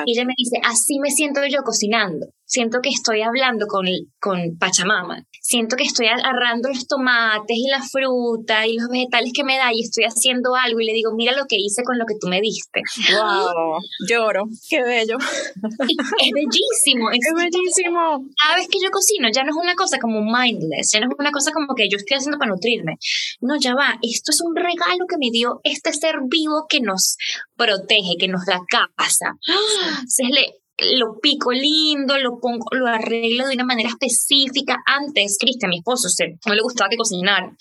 [0.07, 2.27] Y ella me dice, así me siento yo cocinando.
[2.51, 3.87] Siento que estoy hablando con,
[4.19, 5.25] con Pachamama.
[5.41, 9.73] Siento que estoy agarrando los tomates y la fruta y los vegetales que me da
[9.73, 12.27] y estoy haciendo algo y le digo, mira lo que hice con lo que tú
[12.27, 12.83] me diste.
[13.13, 13.79] ¡Wow!
[14.09, 14.47] Lloro.
[14.69, 15.17] ¡Qué bello!
[15.21, 17.11] Es bellísimo.
[17.13, 18.27] Es, bellísimo.
[18.43, 21.15] Cada vez que yo cocino ya no es una cosa como mindless, ya no es
[21.17, 22.97] una cosa como que yo estoy haciendo para nutrirme.
[23.41, 23.97] No, ya va.
[24.03, 27.17] Esto es un regalo que me dio este ser vivo que nos
[27.55, 29.37] protege, que nos da casa.
[30.09, 30.60] Se le,
[30.97, 34.77] lo pico lindo, lo pongo, lo arreglo de una manera específica.
[34.87, 36.09] Antes, Cristian, mi esposo,
[36.47, 37.55] no le gustaba que cocinara,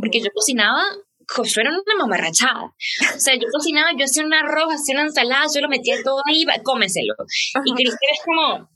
[0.00, 0.82] porque yo cocinaba
[1.42, 2.64] eso era una mamarrachada.
[2.64, 6.20] O sea, yo cocinaba, yo hacía un arroz, hacía una ensalada, yo lo metía todo
[6.28, 7.14] ahí, cómeselo.
[7.64, 8.68] Y Cristian es como,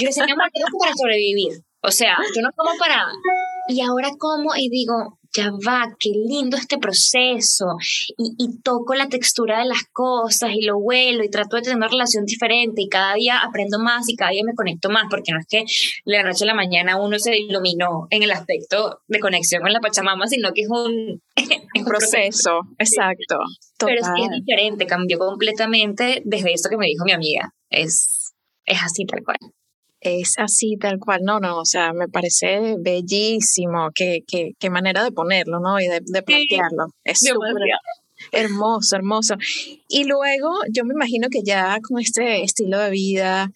[0.00, 1.62] yo decía, mi amor, yo para sobrevivir.
[1.82, 3.06] O sea, yo no como para...
[3.68, 7.66] Y ahora como y digo, ya va, qué lindo este proceso,
[8.18, 11.88] y, toco la textura de las cosas y lo huelo y trato de tener una
[11.88, 15.38] relación diferente y cada día aprendo más y cada día me conecto más, porque no
[15.40, 15.64] es que
[16.04, 19.80] la noche a la mañana uno se iluminó en el aspecto de conexión con la
[19.80, 21.22] Pachamama, sino que es un,
[21.86, 23.38] proceso, exacto.
[23.78, 28.82] Pero es, es diferente, cambió completamente desde eso que me dijo mi amiga, es, es
[28.82, 29.38] así tal cual
[30.02, 35.04] es así tal cual, no, no, o sea, me parece bellísimo, qué, qué, qué manera
[35.04, 35.80] de ponerlo, ¿no?
[35.80, 36.88] Y de, de plantearlo.
[37.04, 37.62] es súper
[38.32, 39.34] hermoso, hermoso.
[39.88, 43.50] Y luego yo me imagino que ya con este estilo de vida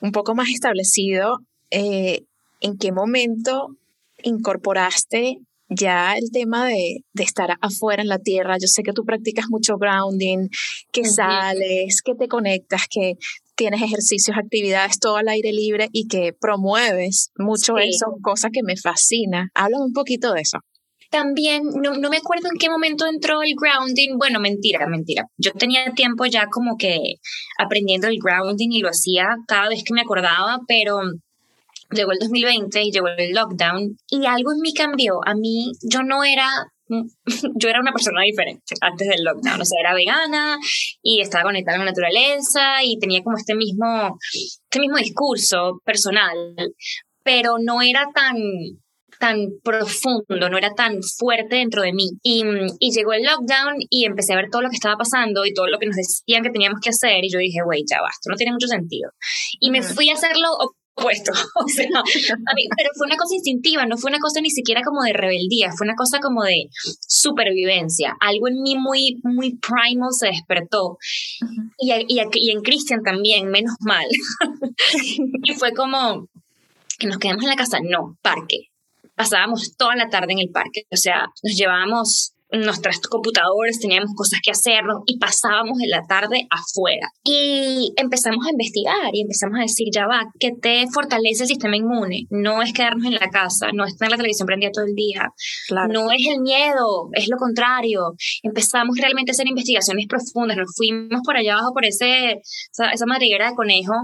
[0.00, 1.38] un poco más establecido,
[1.70, 2.24] eh,
[2.60, 3.76] ¿en qué momento
[4.22, 5.38] incorporaste
[5.68, 9.46] ya el tema de, de, estar afuera en la tierra, yo sé que tú practicas
[9.48, 10.48] mucho grounding,
[10.90, 13.14] que sales, que te conectas, que
[13.60, 18.74] tienes ejercicios, actividades todo al aire libre y que promueves mucho eso, cosa que me
[18.74, 19.50] fascina.
[19.54, 20.60] Háblame un poquito de eso.
[21.10, 24.16] También, no, no, me acuerdo en qué momento entró el grounding.
[24.16, 25.24] Bueno, mentira, mentira.
[25.36, 27.16] Yo tenía tiempo ya como que
[27.58, 31.00] aprendiendo el grounding y lo hacía cada vez que me acordaba, pero
[31.90, 35.20] llegó el 2020 y llegó el lockdown y algo en mí cambió.
[35.26, 36.48] A mí, yo no era
[37.56, 40.58] yo era una persona diferente antes del lockdown, o sea, era vegana
[41.02, 46.54] y estaba conectada con la naturaleza y tenía como este mismo, este mismo discurso personal,
[47.22, 48.36] pero no era tan
[49.20, 52.08] tan profundo, no era tan fuerte dentro de mí.
[52.22, 52.42] Y,
[52.78, 55.66] y, llegó el lockdown y empecé a ver todo lo que estaba pasando y todo
[55.66, 58.36] lo que nos decían que teníamos que hacer y yo dije, güey, ya basta, no
[58.36, 59.10] tiene mucho sentido.
[59.60, 60.48] Y me fui a hacerlo
[61.00, 61.32] puesto.
[61.60, 65.12] O sea, pero fue una cosa instintiva, no fue una cosa ni siquiera como de
[65.12, 66.68] rebeldía, fue una cosa como de
[67.06, 68.16] supervivencia.
[68.20, 70.96] Algo en mí muy, muy primal se despertó.
[71.78, 74.06] y, y, y, en Christian también, menos mal.
[75.42, 76.28] y fue como
[76.98, 78.68] que nos quedamos en la casa, no, parque.
[79.14, 84.40] Pasábamos toda la tarde en el parque, o sea, nos llevábamos nuestras computadores, teníamos cosas
[84.42, 87.08] que hacer y pasábamos en la tarde afuera.
[87.22, 91.76] Y empezamos a investigar y empezamos a decir, ya va, ¿qué te fortalece el sistema
[91.76, 92.26] inmune?
[92.30, 95.30] No es quedarnos en la casa, no es tener la televisión prendida todo el día,
[95.88, 98.14] no es el miedo, es lo contrario.
[98.42, 102.40] Empezamos realmente a hacer investigaciones profundas, nos fuimos por allá abajo por ese,
[102.72, 103.94] esa, esa madriguera de conejo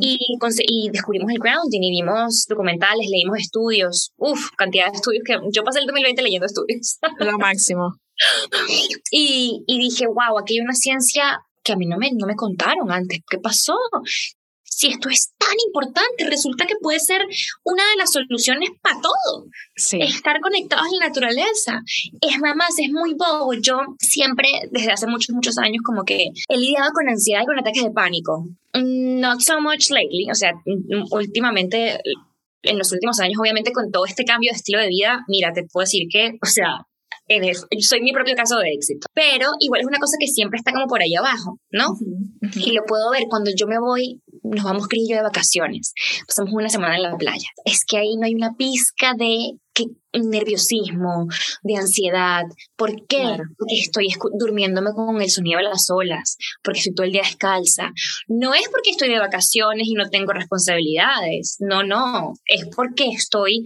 [0.00, 0.18] y,
[0.66, 5.62] y descubrimos el grounding y vimos documentales, leímos estudios, uff, cantidad de estudios que yo
[5.64, 6.98] pasé el 2020 leyendo estudios.
[7.18, 7.81] Lo máximo.
[9.10, 12.36] Y, y dije, wow, aquí hay una ciencia que a mí no me, no me
[12.36, 13.20] contaron antes.
[13.28, 13.74] ¿Qué pasó?
[14.82, 17.20] si esto es tan importante, resulta que puede ser
[17.62, 19.46] una de las soluciones para todo.
[19.76, 21.80] Estar conectados a la naturaleza.
[22.20, 23.52] Es más, es muy bobo.
[23.54, 27.58] Yo siempre, desde hace muchos, muchos años, como que he lidiado con ansiedad y con
[27.58, 28.48] ataques de pánico.
[28.74, 30.30] Not so much lately.
[30.30, 30.52] O sea,
[31.10, 32.00] últimamente,
[32.62, 35.64] en los últimos años, obviamente, con todo este cambio de estilo de vida, mira, te
[35.64, 36.86] puedo decir que, o sea,
[37.80, 39.06] soy mi propio caso de éxito.
[39.14, 41.96] Pero igual es una cosa que siempre está como por ahí abajo, ¿no?
[42.56, 45.92] Y lo puedo ver cuando yo me voy, nos vamos Cris de vacaciones,
[46.26, 47.48] pasamos una semana en la playa.
[47.64, 51.26] Es que ahí no hay una pizca de que, nerviosismo,
[51.62, 52.44] de ansiedad.
[52.76, 53.38] ¿Por qué?
[53.58, 57.90] Porque estoy durmiéndome con el sonido de las olas, porque estoy todo el día descalza.
[58.28, 63.64] No es porque estoy de vacaciones y no tengo responsabilidades, no, no, es porque estoy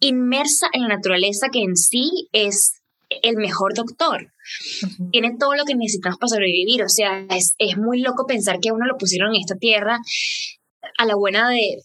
[0.00, 2.77] inmersa en la naturaleza que en sí es
[3.22, 4.32] el mejor doctor.
[5.10, 6.82] Tiene todo lo que necesitamos para sobrevivir.
[6.82, 9.98] O sea, es, es, muy loco pensar que uno lo pusieron en esta tierra
[10.96, 11.76] a la buena de,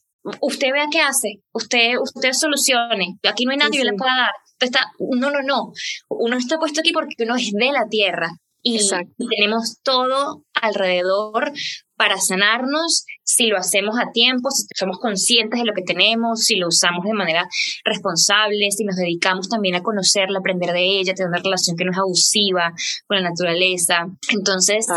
[0.41, 4.31] usted vea qué hace, usted, usted solucione, aquí no hay nadie que le pueda dar.
[4.59, 5.73] Está, no, no, no.
[6.09, 8.29] Uno está puesto aquí porque uno es de la tierra
[8.63, 8.79] y,
[9.35, 11.51] tenemos todo alrededor
[11.97, 16.55] para sanarnos si lo hacemos a tiempo, si somos conscientes de lo que tenemos, si
[16.55, 17.47] lo usamos de manera
[17.83, 21.91] responsable, si nos dedicamos también a conocerla, aprender de ella, tener una relación que no
[21.91, 22.73] es abusiva
[23.05, 24.07] con la naturaleza.
[24.29, 24.87] Entonces,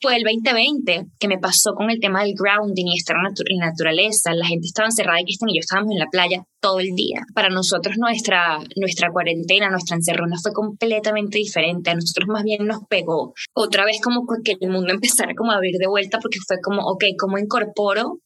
[0.00, 3.66] fue el 2020 que me pasó con el tema del grounding y estar en la
[3.66, 4.34] naturaleza.
[4.34, 7.20] La gente estaba encerrada y Cristian y yo estábamos en la playa todo el día.
[7.34, 11.90] Para nosotros nuestra, nuestra cuarentena, nuestra encerrona fue completamente diferente.
[11.90, 13.34] A nosotros más bien nos pegó.
[13.54, 16.82] Otra vez como que el mundo empezara como a abrir de vuelta porque fue como,
[16.82, 18.20] ok, ¿cómo incorporo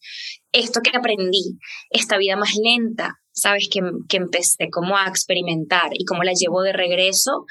[0.53, 1.59] esto que aprendí?
[1.91, 6.63] Esta vida más lenta, sabes, que, que, empecé como a experimentar y cómo la llevo
[6.63, 7.45] de regreso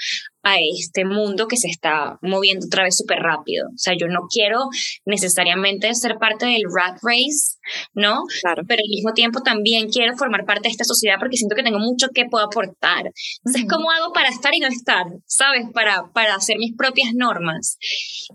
[0.51, 3.67] a este mundo que se está moviendo otra vez súper rápido.
[3.67, 4.69] O sea, yo no quiero
[5.05, 7.57] necesariamente ser parte del rat race,
[7.93, 8.23] ¿no?
[8.41, 8.63] Claro.
[8.67, 11.79] Pero al mismo tiempo también quiero formar parte de esta sociedad porque siento que tengo
[11.79, 13.11] mucho que puedo aportar.
[13.43, 15.05] Entonces, ¿cómo hago para estar y no estar?
[15.25, 15.67] ¿Sabes?
[15.73, 17.77] Para, para hacer mis propias normas.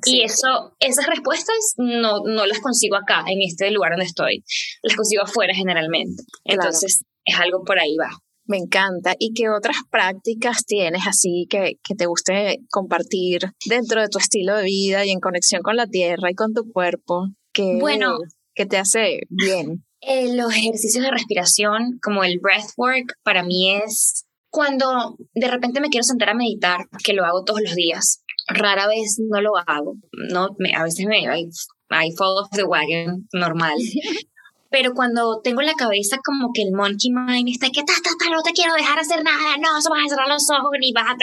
[0.07, 4.45] Y eso, esas respuestas no, no las consigo acá, en este lugar donde estoy.
[4.83, 6.23] Las consigo afuera generalmente.
[6.45, 8.11] Entonces, es algo por ahí va.
[8.47, 9.15] Me encanta.
[9.19, 14.57] ¿Y qué otras prácticas tienes así que, que, te guste compartir dentro de tu estilo
[14.57, 17.29] de vida y en conexión con la tierra y con tu cuerpo?
[17.53, 18.19] Que, bueno,
[18.55, 19.85] que te hace bien.
[20.01, 25.89] Eh, los ejercicios de respiración, como el breathwork, para mí es cuando de repente me
[25.89, 28.23] quiero sentar a meditar, que lo hago todos los días.
[28.47, 29.97] Rara vez no lo hago,
[30.31, 31.49] no, me, a veces me, I,
[31.91, 33.75] I fall off the wagon normal,
[34.75, 38.11] pero cuando tengo en la cabeza como que el monkey mind está que ta, ta,
[38.19, 40.93] ta, no te quiero dejar hacer nada, no, se vas a cerrar los ojos ni
[40.93, 41.17] vas a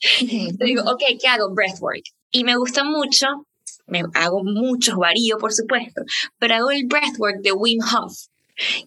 [0.66, 1.54] digo, ok, ¿qué hago?
[1.54, 2.02] Breathwork.
[2.30, 3.46] Y me gusta mucho,
[3.86, 6.02] me hago muchos varíos, por supuesto,
[6.38, 8.12] pero hago el breathwork de Wim Hof.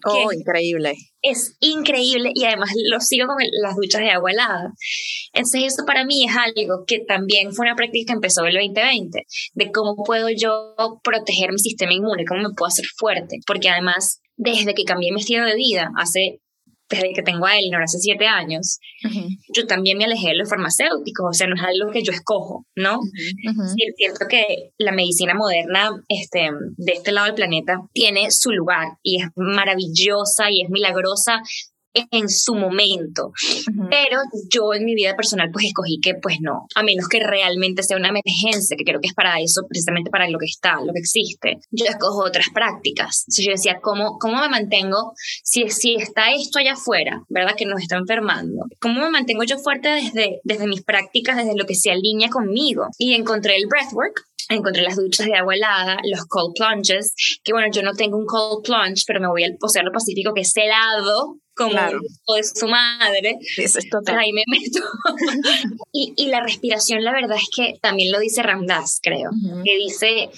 [0.04, 0.94] Oh, increíble.
[1.22, 4.72] Es increíble y además lo sigo con las duchas de agua helada.
[5.32, 9.24] Entonces eso para mí es algo que también fue una práctica que empezó el 2020,
[9.54, 14.20] de cómo puedo yo proteger mi sistema inmune, cómo me puedo hacer fuerte, porque además
[14.36, 16.41] desde que cambié mi estilo de vida hace
[16.96, 18.78] desde que tengo a Elinor hace siete años,
[19.54, 22.66] yo también me alejé de los farmacéuticos, o sea, no es algo que yo escojo,
[22.76, 23.00] ¿no?
[23.76, 28.88] es cierto que la medicina moderna este, de este lado del planeta tiene su lugar
[29.02, 31.42] y es maravillosa y es milagrosa
[31.94, 33.32] en su momento.
[33.90, 37.82] Pero yo en mi vida personal pues escogí que pues no, a menos que realmente
[37.82, 40.92] sea una emergencia, que creo que es para eso, precisamente para lo que está, lo
[40.92, 41.58] que existe.
[41.70, 43.24] Yo escojo otras prácticas.
[43.26, 47.66] Entonces yo decía, ¿cómo, cómo me mantengo si, si está esto allá afuera, verdad, que
[47.66, 48.64] nos está enfermando?
[48.80, 52.86] ¿Cómo me mantengo yo fuerte desde, desde mis prácticas, desde lo que se alinea conmigo?
[52.98, 57.68] Y encontré el breathwork, encontré las duchas de agua helada, los cold plunges, que bueno,
[57.72, 61.38] yo no tengo un cold plunge, pero me voy al Océano Pacífico, que es helado,
[61.54, 61.78] como
[62.36, 63.38] de su madre.
[63.56, 64.18] Eso es total.
[64.18, 64.80] Ahí me meto.
[65.92, 69.30] y, y, la respiración, la verdad es que también lo dice Ramdas, creo,
[69.64, 70.30] que dice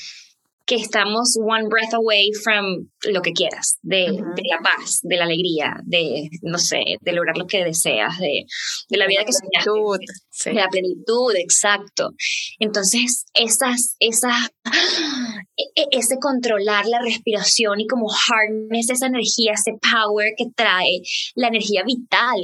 [0.67, 5.25] que estamos one breath away from lo que quieras, de, de, la paz, de la
[5.25, 8.47] alegría, de, no sé, de lograr lo que deseas, de,
[8.89, 10.07] de la vida que soñaste.
[10.31, 10.51] Sí.
[10.51, 12.11] De la plenitud, exacto.
[12.59, 14.51] Entonces, esas, esas,
[15.57, 21.03] e, e, ese controlar la respiración y como harness esa energía, ese power que trae,
[21.35, 22.41] la energía vital.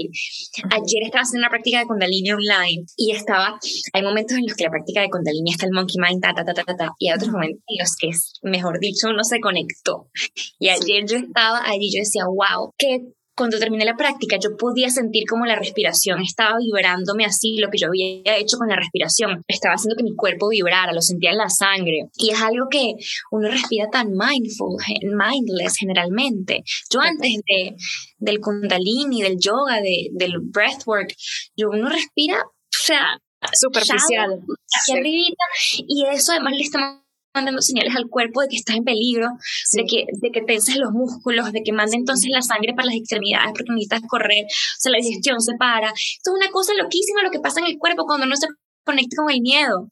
[0.70, 3.58] Ayer estaba haciendo una práctica de Kundalini online y estaba,
[3.92, 6.44] hay momentos en los que la práctica de Kundalini está el monkey mind, ta, ta,
[6.44, 8.09] ta, ta, ta, y hay otros momentos en los que,
[8.42, 10.10] mejor dicho, no se conectó.
[10.58, 14.90] Y ayer yo estaba allí, yo decía, wow, qué cuando terminé la práctica, yo podía
[14.90, 19.42] sentir como la respiración estaba vibrándome así, lo que yo había hecho con la respiración,
[19.48, 22.10] estaba haciendo que mi cuerpo vibrara, lo sentía en la sangre.
[22.16, 22.96] Y es algo que
[23.30, 26.64] uno respira tan mindful, mindless generalmente.
[26.92, 27.76] Yo antes de,
[28.18, 31.14] del kundalini, del yoga, de, del breathwork,
[31.56, 33.18] yo uno respira, o sea,
[33.54, 34.40] superficial.
[34.70, 35.44] Hacia arribita,
[35.88, 37.02] y eso además le está
[37.34, 39.28] mandando señales al cuerpo de que estás en peligro,
[39.72, 42.96] de, que, de que tenses los músculos, de que mande entonces la sangre para las
[42.96, 45.88] extremidades porque necesitas correr, o sea, la digestión se para.
[45.88, 48.48] Esto es una cosa loquísima lo que pasa en el cuerpo cuando uno se
[48.84, 49.88] conecta con el miedo.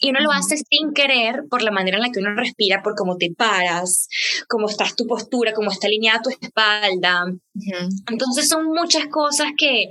[0.00, 2.94] Y uno lo hace sin querer por la manera en la que uno respira, por
[2.94, 4.08] cómo te paras,
[4.48, 7.24] cómo estás tu postura, cómo está alineada tu espalda.
[8.10, 9.90] Entonces son muchas cosas que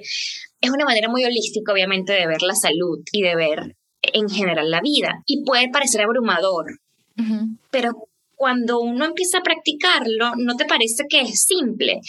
[0.60, 4.70] es una manera muy holística, obviamente, de ver la salud y de ver en general
[4.72, 5.24] la vida.
[5.26, 6.80] Y puede parecer abrumador,
[7.72, 7.92] pero
[8.36, 12.00] cuando uno empieza a practicarlo, ¿no te parece que es simple?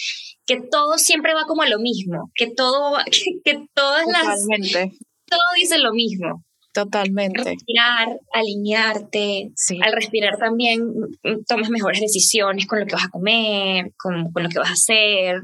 [0.46, 2.98] Que todo siempre va como a lo mismo, que todo,
[3.44, 4.86] que, todas Totalmente.
[4.86, 4.98] las...
[5.26, 6.44] Todo dice lo mismo.
[6.72, 7.42] Totalmente.
[7.42, 9.50] Respirar, alinearte.
[9.82, 14.42] Al respirar también mm, tomas mejores decisiones con lo que vas a comer, con, con
[14.42, 15.40] lo que vas a hacer.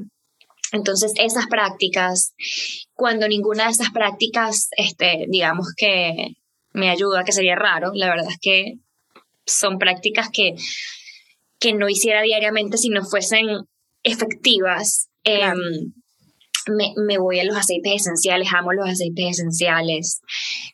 [0.73, 2.35] Entonces, esas prácticas,
[2.95, 6.35] cuando ninguna de esas prácticas, este, digamos que
[6.73, 8.75] me ayuda, que sería raro, la verdad es que
[9.47, 10.55] son prácticas que,
[11.59, 13.47] que no hiciera diariamente si no fuesen
[14.03, 15.09] efectivas.
[15.25, 15.93] Em,
[16.67, 20.21] me, me, voy a los aceites esenciales, amo los aceites esenciales,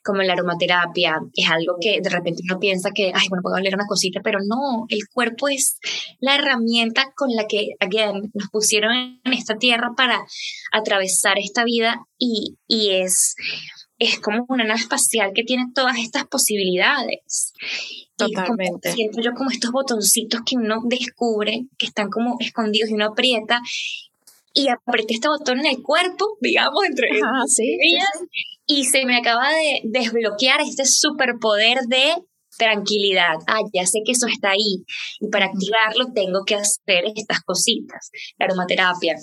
[0.04, 3.86] como la aromaterapia, es algo que de repente uno piensa que, ay, bueno, puedo una
[3.86, 5.78] cosita, pero no, el cuerpo es
[6.20, 10.24] la herramienta con la que, again, nos pusieron en esta tierra para
[10.72, 13.34] atravesar esta vida y, y es,
[14.00, 17.52] es como una nave espacial que tiene todas estas posibilidades.
[18.16, 18.92] Totalmente.
[18.92, 23.60] siento yo como estos botoncitos que uno descubre, que están como escondidos y uno aprieta
[24.52, 27.78] y apreté este botón en el cuerpo, digamos, entre Ajá, sí,
[28.66, 32.14] y se me acaba de desbloquear este superpoder de
[32.58, 33.36] tranquilidad.
[33.46, 34.84] Ah, ya sé que eso está ahí
[35.20, 38.10] y para activarlo tengo que hacer estas cositas.
[38.38, 39.16] La aromaterapia,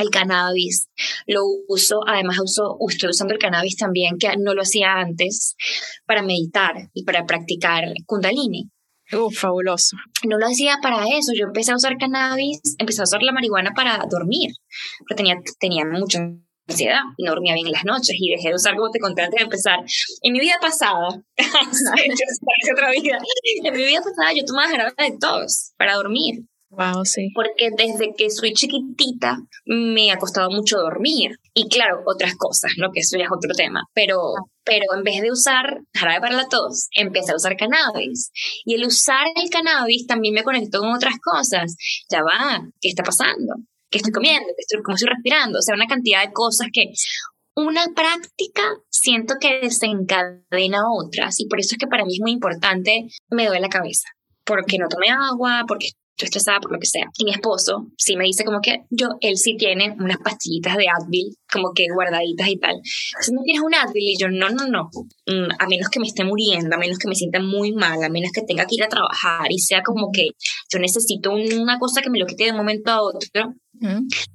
[0.00, 0.88] el cannabis,
[1.26, 5.56] lo uso, además uso, estoy usando el cannabis también, que no lo hacía antes,
[6.06, 8.70] para meditar y para practicar kundalini.
[9.12, 9.96] Uh, fabuloso.
[10.24, 13.72] No lo hacía para eso, yo empecé a usar cannabis, empecé a usar la marihuana
[13.74, 14.50] para dormir,
[15.00, 16.20] porque tenía, tenía mucha
[16.68, 19.22] ansiedad y no dormía bien en las noches y dejé de usar como te conté
[19.22, 19.80] antes de empezar.
[20.22, 21.08] En mi vida pasada,
[22.72, 23.18] otra vida,
[23.64, 27.30] en mi vida pasada yo tomaba jarabe de tos para dormir Wow, sí.
[27.34, 31.32] Porque desde que soy chiquitita me ha costado mucho dormir.
[31.52, 32.90] Y claro, otras cosas, ¿no?
[32.92, 33.82] Que eso ya es otro tema.
[33.92, 34.18] Pero,
[34.64, 38.30] pero en vez de usar jarabe para la tos, empecé a usar cannabis.
[38.64, 41.76] Y el usar el cannabis también me conectó con otras cosas.
[42.08, 43.54] Ya va, ¿qué está pasando?
[43.90, 44.46] ¿Qué estoy comiendo?
[44.56, 45.58] ¿Qué estoy, ¿Cómo estoy respirando?
[45.58, 46.84] O sea, una cantidad de cosas que
[47.56, 51.40] una práctica siento que desencadena otras.
[51.40, 54.08] Y por eso es que para mí es muy importante, me duele la cabeza
[54.50, 55.90] porque no tomé agua, porque
[56.26, 57.06] estresada por lo que sea.
[57.18, 60.86] Y mi esposo sí me dice como que yo, él sí tiene unas pastillitas de
[60.88, 62.76] Advil como que guardaditas y tal.
[63.20, 64.90] Si no tienes un Advil y yo, no, no, no,
[65.26, 68.08] mm, a menos que me esté muriendo, a menos que me sienta muy mal, a
[68.08, 70.28] menos que tenga que ir a trabajar y sea como que
[70.72, 73.54] yo necesito una cosa que me lo quite de un momento a otro,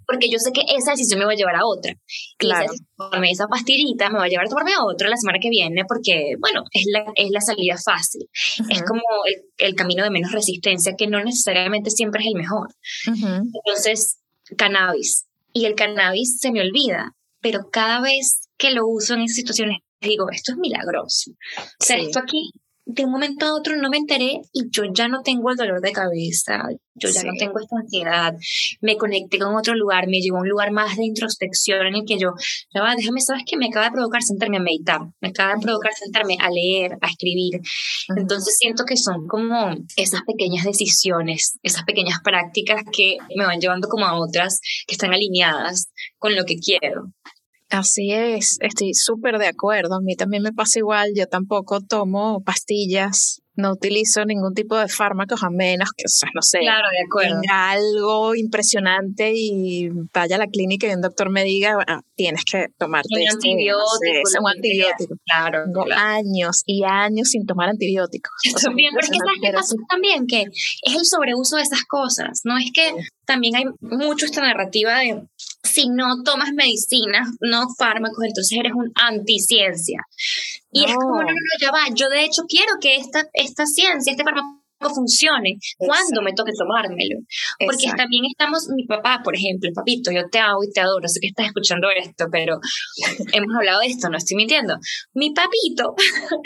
[0.05, 1.95] porque yo sé que esa decisión me va a llevar a otra.
[2.37, 2.71] Claro.
[2.73, 5.83] Y esa, pastillita me va a llevar a tomarme a otra la semana que viene
[5.87, 8.27] porque, bueno, es la, es la salida fácil.
[8.69, 12.69] Es como el, el, camino de menos resistencia que no necesariamente siempre es el mejor.
[13.07, 14.19] Entonces,
[14.57, 15.25] cannabis.
[15.53, 19.79] Y el cannabis se me olvida, pero cada vez que lo uso en esas situaciones
[20.01, 21.31] digo, esto es milagroso.
[21.31, 22.51] O sea, esto aquí
[22.85, 25.81] de un momento a otro no me enteré y yo ya no tengo el dolor
[25.81, 28.35] de cabeza, yo ya no tengo esta ansiedad,
[28.81, 32.05] me conecté con otro lugar, me llevó a un lugar más de introspección en el
[32.05, 32.33] que yo,
[32.73, 35.61] ya va, déjame, sabes que me acaba de provocar sentarme a meditar, me acaba de
[35.61, 37.59] provocar sentarme a leer, a escribir.
[38.15, 43.87] Entonces siento que son como esas pequeñas decisiones, esas pequeñas prácticas que me van llevando
[43.87, 47.11] como a otras que están alineadas con lo que quiero.
[47.69, 49.95] Así es, estoy súper de acuerdo.
[49.95, 51.11] A mí también me pasa igual.
[51.15, 56.29] Yo tampoco tomo pastillas, no utilizo ningún tipo de fármacos a menos que, o sea,
[56.33, 57.41] no sé, claro, de acuerdo.
[57.41, 62.43] tenga algo impresionante y vaya a la clínica y un doctor me diga, bueno, tienes
[62.43, 64.41] que tomarte un este, antibiótico.
[64.41, 65.15] un antibiótico.
[65.25, 68.31] Claro, años y años sin tomar antibióticos.
[68.63, 72.41] también, pero es que sabes qué pasa también, que es el sobreuso de esas cosas,
[72.43, 72.57] ¿no?
[72.57, 72.93] Es que
[73.25, 75.23] también hay mucho esta narrativa de
[75.75, 79.99] si no tomas medicinas, no fármacos, entonces eres un anticiencia.
[80.71, 81.93] Y es como, no, no, no, ya va.
[81.93, 87.19] Yo de hecho quiero que esta, esta ciencia, este fármaco funcione, cuando me toque tomármelo.
[87.59, 91.19] Porque también estamos, mi papá, por ejemplo, papito, yo te amo y te adoro, sé
[91.19, 92.59] que estás escuchando esto, pero
[93.33, 94.77] hemos hablado de esto, no estoy mintiendo.
[95.13, 95.95] Mi papito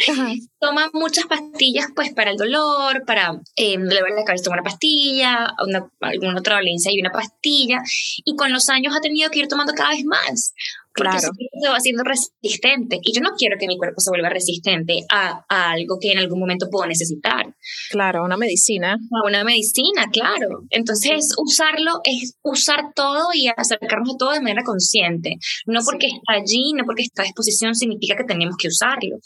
[0.60, 5.54] toma muchas pastillas pues para el dolor, para eh, doler la cabeza toma una pastilla,
[6.02, 7.82] alguna otra dolencia y una pastilla,
[8.24, 10.54] y con los años ha tenido que ir tomando cada vez más
[10.94, 11.34] porque claro.
[11.62, 13.00] se va siendo resistente.
[13.02, 16.40] Y yo no quiero que mi cuerpo se vuelva resistente a, algo que en algún
[16.40, 17.56] momento puedo necesitar.
[17.92, 18.98] Claro, una medicina.
[19.26, 20.64] Una medicina, claro.
[20.70, 25.36] Entonces, usarlo es usar todo y acercarnos a todo de manera consciente.
[25.66, 29.18] No porque está allí, no porque está a disposición, significa que tenemos que usarlo.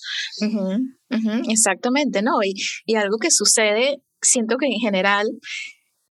[1.50, 2.44] exactamente, ¿no?
[2.44, 2.54] Y,
[2.86, 5.28] y algo que sucede, siento que en general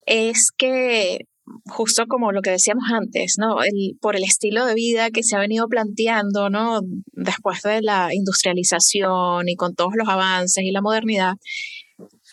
[0.07, 1.27] es que
[1.67, 3.63] justo como lo que decíamos antes, ¿no?
[3.63, 6.81] El, por el estilo de vida que se ha venido planteando, ¿no?
[7.13, 11.35] Después de la industrialización y con todos los avances y la modernidad,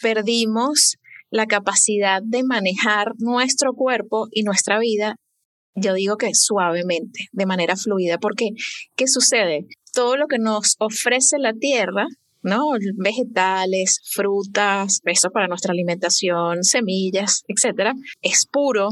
[0.02, 0.98] perdimos
[1.30, 5.18] la capacidad de manejar nuestro cuerpo y nuestra vida,
[5.76, 8.52] yo digo que suavemente, de manera fluida, porque
[8.96, 9.66] ¿qué sucede?
[9.94, 12.06] Todo lo que nos ofrece la tierra,
[12.46, 12.64] ¿no?
[12.96, 18.92] Vegetales, frutas, eso para nuestra alimentación, semillas, etcétera, es puro,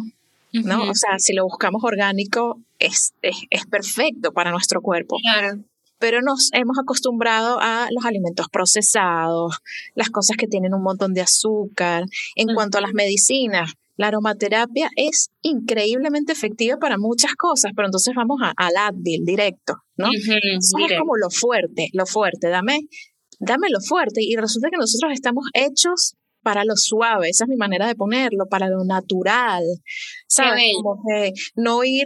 [0.52, 0.90] ¿no?
[0.90, 5.18] O sea, si lo buscamos orgánico, es, es, perfecto para nuestro cuerpo.
[5.22, 5.64] Claro
[6.00, 9.60] pero nos hemos acostumbrado a los alimentos procesados,
[9.96, 12.04] las cosas que tienen un montón de azúcar.
[12.36, 18.14] En cuanto a las medicinas, la aromaterapia es increíblemente efectiva para muchas cosas, pero entonces
[18.16, 20.10] vamos a, al Advil directo, ¿no?
[20.12, 22.82] es como lo fuerte, lo fuerte, dame
[23.46, 24.22] dame lo fuerte.
[24.22, 28.46] Y resulta que nosotros estamos hechos para lo suave, esa es mi manera de ponerlo,
[28.50, 29.64] para lo natural,
[30.28, 30.74] ¿sabes?
[30.76, 32.06] Como que no ir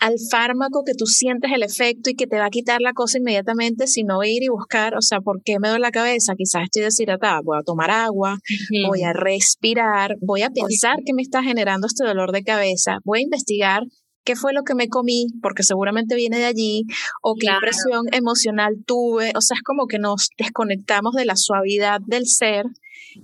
[0.00, 3.18] al fármaco que tú sientes el efecto y que te va a quitar la cosa
[3.18, 6.34] inmediatamente, sino ir y buscar, o sea, ¿por qué me duele la cabeza?
[6.36, 8.38] Quizás estoy deshidratada, voy a tomar agua,
[8.86, 13.20] voy a respirar, voy a pensar que me está generando este dolor de cabeza, voy
[13.20, 13.82] a investigar
[14.28, 16.84] qué fue lo que me comí, porque seguramente viene de allí,
[17.22, 19.32] o qué impresión emocional tuve.
[19.34, 22.66] O sea, es como que nos desconectamos de la suavidad del ser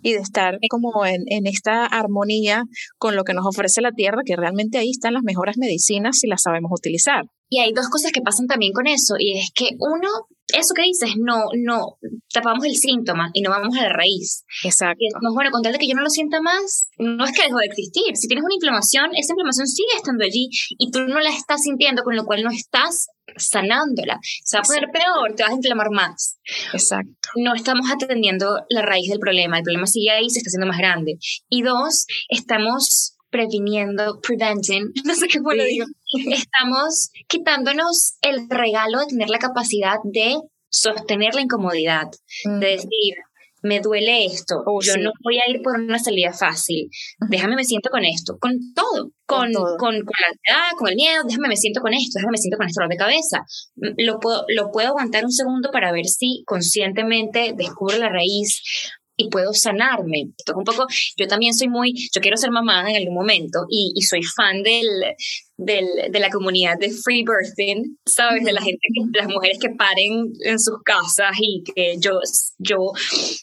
[0.02, 2.62] y de estar como en, en, esta armonía
[2.96, 6.26] con lo que nos ofrece la tierra, que realmente ahí están las mejores medicinas si
[6.26, 7.26] las sabemos utilizar.
[7.50, 10.08] Y hay dos cosas que pasan también con eso, y es que uno,
[10.52, 11.98] eso que dices, no, no,
[12.32, 14.44] tapamos el síntoma y no vamos a la raíz.
[14.64, 14.98] Exacto.
[15.00, 17.46] Y decimos, bueno, con tal de que yo no lo sienta más, no es que
[17.46, 18.14] dejó de existir.
[18.14, 22.02] Si tienes una inflamación, esa inflamación sigue estando allí y tú no la estás sintiendo,
[22.02, 24.18] con lo cual no estás sanándola.
[24.44, 26.38] Se va a poner peor, te vas a inflamar más.
[26.72, 27.30] Exacto.
[27.36, 30.78] No estamos atendiendo la raíz del problema, el problema sigue ahí, se está haciendo más
[30.78, 31.18] grande.
[31.48, 35.86] Y dos, estamos previniendo, preventing, no sé qué fue lo digo,
[36.30, 40.36] estamos quitándonos el regalo de tener la capacidad de
[40.70, 42.06] sostener la incomodidad,
[42.44, 43.14] de decir,
[43.62, 46.88] me duele esto, oh, yo no voy a ir por una salida fácil,
[47.28, 51.24] déjame me siento con esto, con todo, con, con, con, la ansiedad, con el miedo,
[51.26, 53.38] déjame me siento con esto, déjame me siento con este dolor de cabeza.
[53.96, 58.62] Lo puedo, lo puedo aguantar un segundo para ver si conscientemente descubro la raíz,
[59.16, 60.32] y puedo sanarme.
[60.36, 60.86] Esto es un poco,
[61.16, 64.62] yo también soy muy, yo quiero ser mamá en algún momento y, y soy fan
[64.62, 64.86] del,
[65.56, 68.44] del, de la comunidad de free birthing, ¿sabes?
[68.44, 68.80] De la gente,
[69.12, 72.18] las mujeres que paren en sus casas y que yo,
[72.58, 72.76] yo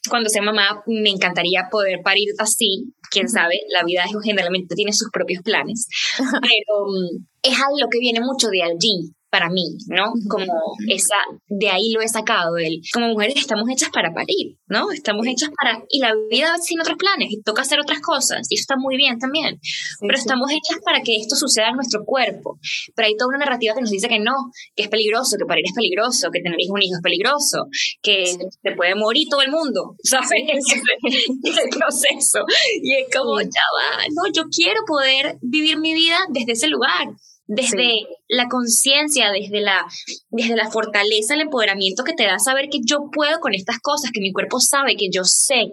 [0.09, 5.09] cuando sea mamá me encantaría poder parir así, quién sabe, la vida generalmente tiene sus
[5.11, 10.11] propios planes, pero mm, es algo que viene mucho de allí, para mí, ¿no?
[10.27, 11.15] Como esa,
[11.47, 14.91] de ahí lo he sacado, el, como mujeres estamos hechas para parir, ¿no?
[14.91, 18.55] Estamos hechas para, y la vida sin otros planes, y toca hacer otras cosas, y
[18.55, 19.59] eso está muy bien también,
[20.01, 22.59] pero estamos hechas para que esto suceda en nuestro cuerpo,
[22.93, 24.35] pero hay toda una narrativa que nos dice que no,
[24.75, 27.67] que es peligroso, que parir es peligroso, que tener un hijo es peligroso,
[28.01, 30.29] que se puede morir todo el mundo, ¿sabes?
[30.43, 32.43] el proceso,
[32.83, 37.07] y es como, ya va, no, yo quiero poder vivir mi vida desde ese lugar,
[37.47, 39.85] desde la conciencia, desde la,
[40.29, 44.11] desde la fortaleza, el empoderamiento que te da saber que yo puedo con estas cosas,
[44.11, 45.67] que mi cuerpo sabe, que yo sé.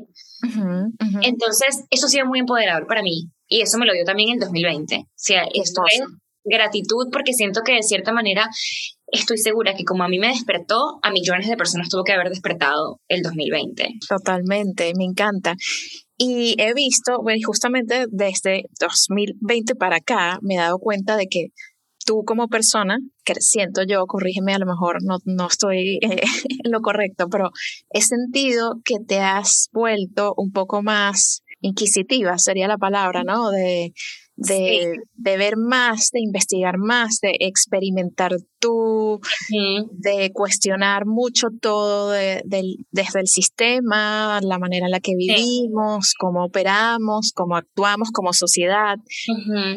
[1.23, 4.39] Entonces, eso ha sido muy empoderador para mí y eso me lo dio también en
[4.39, 4.97] 2020.
[4.97, 6.03] O sea, esto es
[6.45, 8.49] gratitud porque siento que de cierta manera
[9.07, 12.29] estoy segura que como a mí me despertó, a millones de personas tuvo que haber
[12.29, 13.89] despertado el 2020.
[14.09, 15.55] Totalmente, me encanta.
[16.19, 21.49] Y he visto, bueno, justamente desde 2020 para acá, me he dado cuenta de que
[22.05, 26.23] tú como persona, que siento yo, corrígeme, a lo mejor no, no estoy eh,
[26.65, 27.51] en lo correcto, pero
[27.91, 33.51] he sentido que te has vuelto un poco más inquisitiva sería la palabra, ¿no?
[33.51, 33.93] De,
[34.39, 39.21] de, ver más, de investigar más, de experimentar tú,
[39.51, 47.33] de cuestionar mucho todo desde el sistema, la manera en la que vivimos, cómo operamos,
[47.35, 48.97] cómo actuamos como sociedad.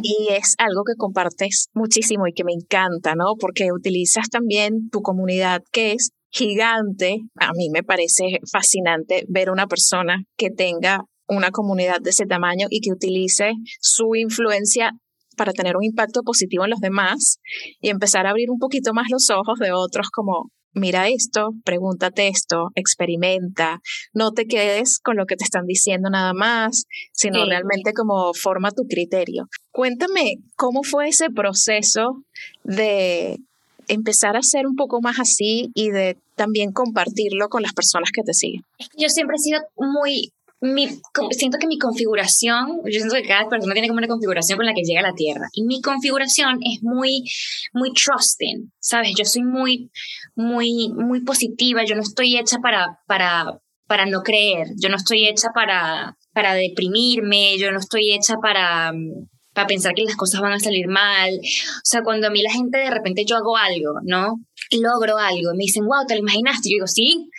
[0.01, 3.35] Y es algo que compartes muchísimo y que me encanta, ¿no?
[3.39, 7.19] Porque utilizas también tu comunidad que es gigante.
[7.35, 12.67] A mí me parece fascinante ver una persona que tenga una comunidad de ese tamaño
[12.69, 14.91] y que utilice su influencia
[15.37, 17.39] para tener un impacto positivo en los demás
[17.79, 22.27] y empezar a abrir un poquito más los ojos de otros como mira esto, pregúntate
[22.27, 23.79] esto, experimenta,
[24.13, 28.71] no te quedes con lo que te están diciendo nada más, sino realmente como forma
[28.71, 29.47] tu criterio.
[29.71, 32.23] Cuéntame cómo fue ese proceso
[32.63, 33.37] de
[33.87, 38.23] empezar a ser un poco más así y de también compartirlo con las personas que
[38.23, 38.63] te siguen.
[38.97, 40.87] Yo siempre he sido muy mi,
[41.31, 44.73] siento que mi configuración, yo siento que cada persona tiene como una configuración con la
[44.73, 45.47] que llega a la Tierra.
[45.53, 47.23] Y mi configuración es muy,
[47.73, 49.13] muy trusting, ¿sabes?
[49.17, 49.89] Yo soy muy,
[50.35, 51.83] muy, muy positiva.
[51.83, 54.67] Yo no estoy hecha para, para, para no creer.
[54.79, 57.57] Yo no estoy hecha para, para deprimirme.
[57.57, 58.93] Yo no estoy hecha para,
[59.53, 61.31] para pensar que las cosas van a salir mal.
[61.33, 64.35] O sea, cuando a mí la gente de repente yo hago algo, ¿no?
[64.71, 66.69] Logro algo, me dicen, wow, ¿te lo imaginaste?
[66.69, 67.30] Yo digo, sí,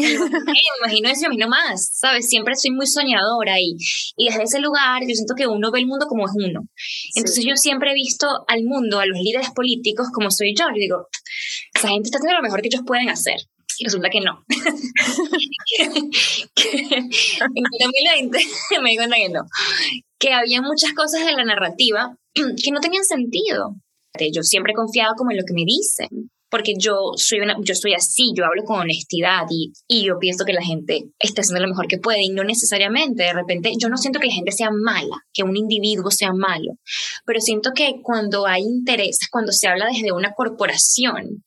[0.00, 2.28] me imagino eso, me imagino más, ¿sabes?
[2.28, 3.76] Siempre soy muy soñadora y,
[4.16, 6.68] y desde ese lugar yo siento que uno ve el mundo como es uno.
[7.14, 10.66] Entonces yo siempre he visto al mundo, a los líderes políticos como soy yo.
[10.68, 11.08] Yo digo,
[11.74, 13.36] esa gente está haciendo lo mejor que ellos pueden hacer.
[13.78, 14.44] Y resulta que no.
[16.58, 18.38] en 2020
[18.82, 19.46] me di cuenta que no.
[20.18, 23.76] Que había muchas cosas en la narrativa que no tenían sentido.
[24.32, 27.74] Yo siempre he confiado como en lo que me dicen porque yo soy, una, yo
[27.74, 31.62] soy así, yo hablo con honestidad y, y yo pienso que la gente está haciendo
[31.62, 34.52] lo mejor que puede y no necesariamente, de repente, yo no siento que la gente
[34.52, 36.72] sea mala, que un individuo sea malo,
[37.24, 41.44] pero siento que cuando hay intereses, cuando se habla desde una corporación,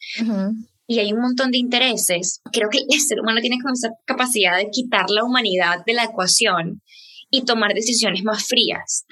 [0.85, 4.57] y hay un montón de intereses, creo que el ser humano tiene como esa capacidad
[4.57, 6.81] de quitar la humanidad de la ecuación
[7.29, 9.05] y tomar decisiones más frías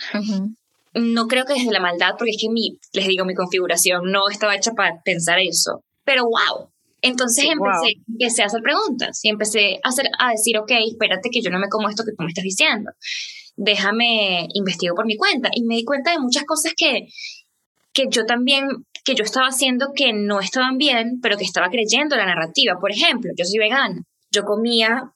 [0.94, 4.30] no creo que desde la maldad, porque es que mi, les digo, mi configuración no
[4.30, 5.84] estaba hecha para pensar eso.
[6.04, 6.70] Pero wow.
[7.02, 11.50] Entonces empecé, a hacer preguntas y empecé a, hacer, a decir, ok, espérate que yo
[11.50, 12.92] no me como esto que tú me estás diciendo.
[13.56, 15.50] Déjame investigo por mi cuenta.
[15.54, 17.08] Y me di cuenta de muchas cosas que,
[17.92, 18.68] que yo también,
[19.04, 22.76] que yo estaba haciendo que no estaban bien, pero que estaba creyendo la narrativa.
[22.80, 24.04] Por ejemplo, yo soy vegana.
[24.30, 25.12] Yo comía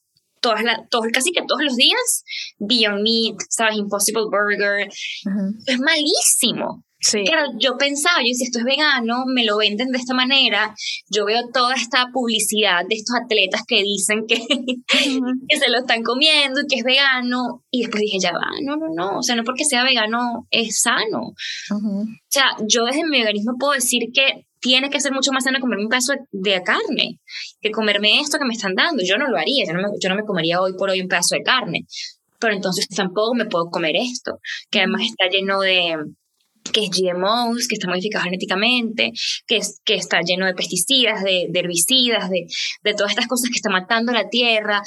[0.46, 2.24] todas todos, casi que todos los días,
[2.60, 3.78] Beyond Meat, ¿sabes?
[3.78, 4.88] Impossible Burger.
[5.66, 6.84] Es malísimo.
[7.00, 7.24] Sí.
[7.24, 10.74] Claro, yo pensaba, yo si esto es vegano, me lo venden de esta manera.
[11.10, 14.38] Yo veo toda esta publicidad de estos atletas que dicen que,
[15.50, 17.64] que se lo están comiendo y que es vegano.
[17.70, 19.20] Y después dije, ya va, no, no, no.
[19.20, 21.34] O sea, no porque sea vegano es sano.
[21.72, 25.59] O sea, yo desde mi veganismo puedo decir que tiene que ser mucho más sano
[25.59, 27.20] comerme un pedazo de, carne
[27.61, 29.03] que comerme esto que me están dando.
[29.05, 31.07] Yo no lo haría, yo no, me, yo no me comería hoy por hoy un
[31.07, 31.86] pedazo de carne,
[32.39, 34.39] pero entonces tampoco me puedo comer esto,
[34.72, 35.97] que además está lleno de
[36.74, 39.11] que es GMOs, que está modificado genéticamente,
[39.45, 42.47] que, es, que está lleno de pesticidas, de, herbicidas, de,
[42.84, 44.82] de, todas estas cosas que están matando la tierra.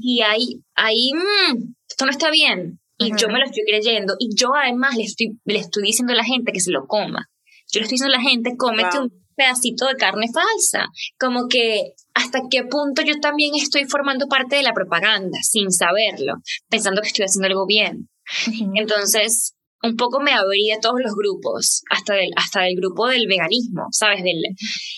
[0.00, 2.80] Y ahí, ahí mm, esto no está bien.
[2.96, 4.14] Y yo me lo estoy creyendo.
[4.18, 7.28] Y yo además le estoy, le estoy diciendo a la gente que se lo coma.
[7.72, 10.88] Yo le estoy diciendo a la gente, cómete un pedacito de carne falsa.
[11.18, 16.34] Como que hasta qué punto yo también estoy formando parte de la propaganda sin saberlo,
[16.68, 18.10] pensando que estoy haciendo algo bien.
[18.74, 23.26] Entonces, un poco me abrí de todos los grupos, hasta del, hasta del grupo del
[23.26, 24.22] veganismo, ¿sabes?
[24.22, 24.42] Del,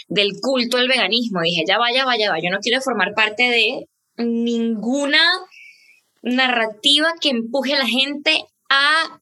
[0.09, 1.41] del culto al veganismo.
[1.43, 5.23] Dije, ya vaya, vaya, vaya, yo no quiero formar parte de ninguna
[6.23, 9.21] narrativa que empuje a la gente a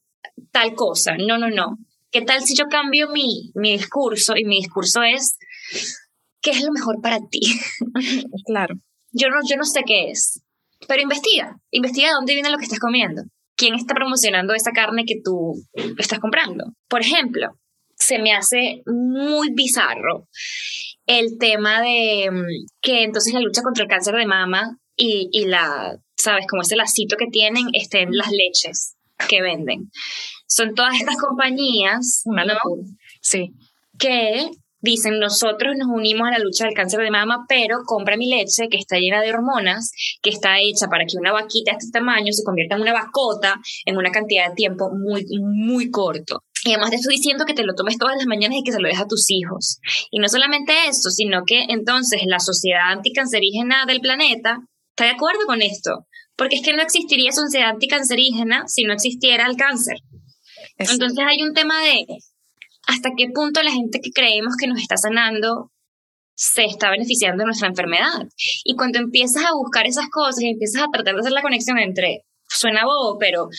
[0.51, 1.15] tal cosa.
[1.17, 1.77] No, no, no.
[2.13, 5.39] ¿Qué tal si yo cambio mi, mi discurso y mi discurso es,
[6.41, 7.41] ¿qué es lo mejor para ti?
[8.45, 8.75] Claro.
[9.11, 10.43] Yo no, yo no sé qué es,
[10.87, 13.23] pero investiga, investiga de dónde viene lo que estás comiendo.
[13.55, 15.55] ¿Quién está promocionando esa carne que tú
[15.97, 16.65] estás comprando?
[16.87, 17.59] Por ejemplo,
[17.95, 20.27] se me hace muy bizarro
[21.07, 25.45] el tema de mm, que entonces la lucha contra el cáncer de mama y, y
[25.45, 26.45] la, ¿sabes?
[26.47, 28.97] Como ese lacito que tienen estén las leches
[29.27, 29.89] que venden
[30.53, 32.53] son todas estas compañías, ¿no?
[33.21, 33.53] Sí.
[33.97, 34.49] Que
[34.81, 38.67] dicen, nosotros nos unimos a la lucha del cáncer de mama, pero compra mi leche
[38.69, 39.91] que está llena de hormonas,
[40.21, 43.59] que está hecha para que una vaquita de este tamaño se convierta en una vacota
[43.85, 46.43] en una cantidad de tiempo muy, muy corto.
[46.65, 48.79] Y además te estoy diciendo que te lo tomes todas las mañanas y que se
[48.79, 49.79] lo dejes a tus hijos.
[50.11, 54.59] Y no solamente eso, sino que entonces la sociedad anticancerígena del planeta
[54.91, 59.45] está de acuerdo con esto porque es que no existiría sociedad anticancerígena si no existiera
[59.45, 59.97] el cáncer.
[60.77, 62.05] Entonces hay un tema de
[62.87, 65.71] hasta qué punto la gente que creemos que nos está sanando
[66.35, 68.27] se está beneficiando de nuestra enfermedad.
[68.63, 71.77] Y cuando empiezas a buscar esas cosas y empiezas a tratar de hacer la conexión
[71.77, 73.49] entre, suena bobo, pero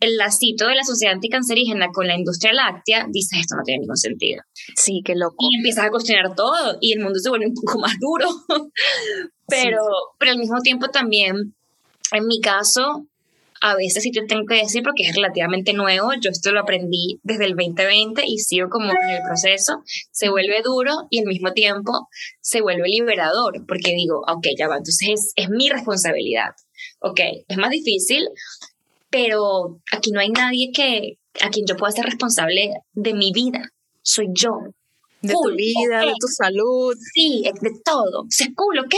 [0.00, 3.96] el lacito de la sociedad anticancerígena con la industria láctea, dices, esto no tiene ningún
[3.96, 4.42] sentido.
[4.74, 5.36] Sí, qué loco.
[5.38, 8.28] Y empiezas a cuestionar todo y el mundo se vuelve un poco más duro.
[9.48, 9.80] pero,
[10.18, 11.54] pero al mismo tiempo también,
[12.12, 13.06] en mi caso,
[13.62, 17.20] a veces sí te tengo que decir porque es relativamente nuevo, yo esto lo aprendí
[17.22, 21.52] desde el 2020 y sigo como en el proceso, se vuelve duro y al mismo
[21.52, 22.08] tiempo
[22.40, 26.50] se vuelve liberador, porque digo, ok, ya va, entonces es, es mi responsabilidad,
[26.98, 28.28] ok, es más difícil,
[29.10, 33.70] pero aquí no hay nadie que a quien yo pueda ser responsable de mi vida,
[34.02, 34.50] soy yo.
[35.20, 36.96] De tu vida, de tu salud.
[37.14, 38.26] Sí, de todo.
[38.28, 38.94] es cool, ok.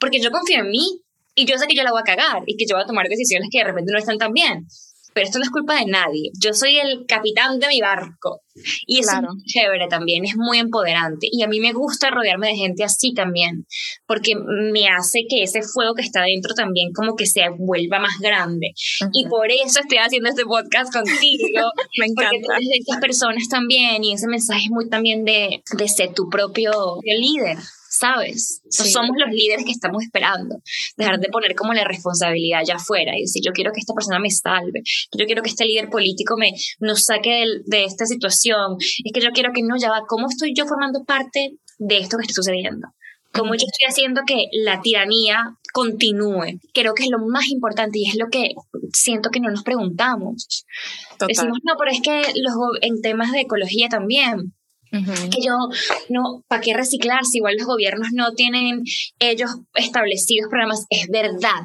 [0.00, 1.01] Porque yo confío en mí
[1.34, 3.08] y yo sé que yo la voy a cagar y que yo voy a tomar
[3.08, 4.66] decisiones que de repente no están tan bien
[5.14, 6.30] pero esto no es culpa de nadie.
[6.38, 8.42] Yo soy el capitán de mi barco.
[8.86, 11.26] Y eso es chévere también, es muy empoderante.
[11.30, 13.66] Y a mí me gusta rodearme de gente así también,
[14.06, 18.18] porque me hace que ese fuego que está dentro también como que se vuelva más
[18.20, 18.72] grande.
[19.12, 21.70] Y por eso estoy haciendo este podcast contigo.
[21.98, 22.46] me encanta.
[22.46, 26.28] Porque de esas personas también, y ese mensaje es muy también de, de ser tu
[26.28, 26.72] propio
[27.02, 27.56] líder.
[28.02, 28.62] ¿Sabes?
[28.68, 30.56] Somos los líderes que estamos esperando.
[30.96, 34.18] Dejar de poner como la responsabilidad allá afuera y decir, yo quiero que esta persona
[34.18, 34.82] me salve,
[35.16, 36.50] yo quiero que este líder político me
[36.80, 40.52] nos saque de, esta situación, es que yo quiero que no, ya va, ¿cómo estoy
[40.54, 42.88] yo formando parte de esto que está sucediendo?
[43.32, 46.60] ¿Cómo yo estoy haciendo que la tiranía continúe?
[46.74, 48.50] Creo que es lo más importante y es lo que
[48.92, 50.66] siento que no nos preguntamos.
[51.26, 54.54] Decimos, no, pero es que los, en temas de ecología también,
[54.92, 55.56] que yo,
[56.10, 58.82] no, ¿para qué reciclar si igual los gobiernos no tienen
[59.18, 60.86] ellos establecidos programas?
[60.90, 61.62] Es verdad,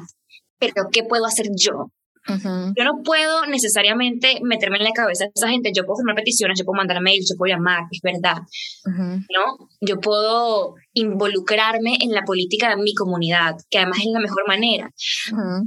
[0.58, 1.90] pero ¿qué puedo hacer yo?
[2.28, 5.72] Yo no puedo necesariamente meterme en la cabeza de esa gente.
[5.74, 8.42] Yo puedo firmar peticiones, yo puedo mandar mails, yo puedo llamar, es verdad.
[8.84, 9.68] ¿No?
[9.80, 14.90] Yo puedo involucrarme en la política de mi comunidad, que además es la mejor manera.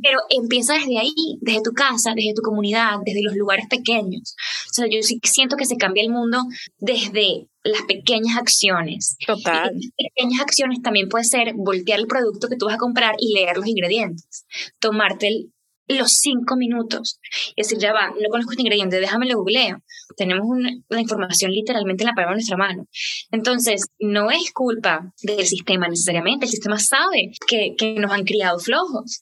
[0.04, 4.36] Pero empieza desde ahí, desde tu casa, desde tu comunidad, desde los lugares pequeños.
[4.70, 6.44] O sea, yo sí siento que se cambia el mundo
[6.78, 9.18] desde las pequeñas acciones.
[9.26, 9.72] Total.
[9.76, 13.16] Y las pequeñas acciones también puede ser voltear el producto que tú vas a comprar
[13.20, 14.46] y leer los ingredientes.
[14.80, 15.54] Tomarte el
[15.94, 17.20] los cinco minutos.
[17.56, 19.82] Y decir, ya va, no conozco este ingrediente, déjame lo googleo.
[20.16, 20.46] Tenemos
[20.90, 22.88] la información literalmente en la palma de nuestra mano.
[23.32, 28.60] Entonces, no es culpa del sistema necesariamente, el sistema sabe que, que nos han criado
[28.60, 29.22] flojos.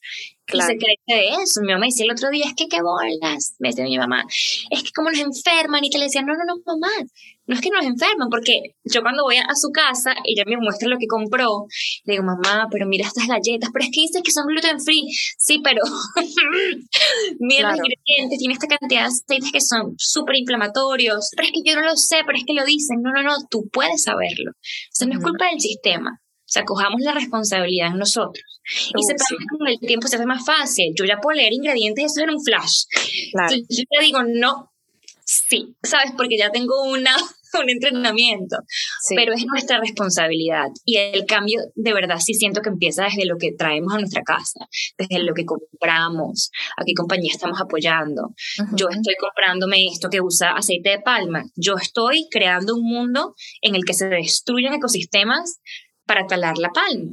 [0.50, 0.74] Claro.
[1.06, 1.60] De eso.
[1.62, 4.24] Mi mamá decía el otro día, es que qué bolas, me decía mi mamá,
[4.70, 6.88] es que como nos enferman y te le decía, no, no, no, mamá,
[7.50, 10.88] no es que nos enferman, porque yo cuando voy a, su casa, ella me muestra
[10.88, 11.66] lo que compró,
[12.04, 15.02] le digo, mamá, pero mira estas galletas, pero es que dice que son gluten free.
[15.36, 15.82] Sí, pero
[17.40, 21.68] mira los ingredientes, tiene esta cantidad de aceites que son súper inflamatorios, pero es que
[21.68, 23.02] yo no lo sé, pero es que lo dicen.
[23.02, 24.52] No, no, no, tú puedes saberlo.
[24.52, 26.20] O sea, no es culpa del sistema.
[26.22, 28.49] O sea, cojamos la responsabilidad en nosotros.
[28.64, 29.36] Y se sí.
[29.58, 30.92] con el tiempo se hace más fácil.
[30.96, 32.84] Yo ya puedo leer ingredientes, eso en un flash.
[33.32, 33.56] Claro.
[33.56, 34.72] yo te digo, no,
[35.24, 36.12] sí, ¿sabes?
[36.16, 37.14] Porque ya tengo una
[37.60, 38.56] un entrenamiento,
[39.14, 43.36] pero es nuestra responsabilidad y el cambio de verdad sí siento que empieza desde lo
[43.38, 44.66] que traemos a nuestra casa,
[44.98, 48.34] desde lo que compramos, a qué compañía estamos apoyando.
[48.72, 53.74] Yo estoy comprándome esto que usa aceite de palma, yo estoy creando un mundo en
[53.74, 55.60] el que se destruyen ecosistemas
[56.06, 57.12] para talar la palma.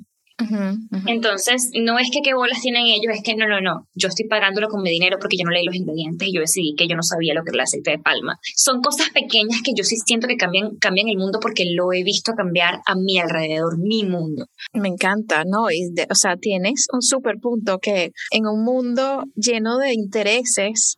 [1.08, 3.88] Entonces, no es que qué bolas tienen ellos, es que no, no, no.
[3.96, 6.76] Yo estoy pagándolo con mi dinero porque yo no leí los ingredientes y yo decidí
[6.76, 8.38] que yo no sabía lo que era el aceite de palma.
[8.56, 12.04] Son cosas pequeñas que yo sí siento que cambian, cambian el mundo porque lo he
[12.04, 14.46] visto cambiar a mi alrededor, mi mundo.
[14.74, 15.72] Me encanta, ¿no?
[15.72, 20.98] Y o sea, tienes un super punto que en un mundo lleno de intereses,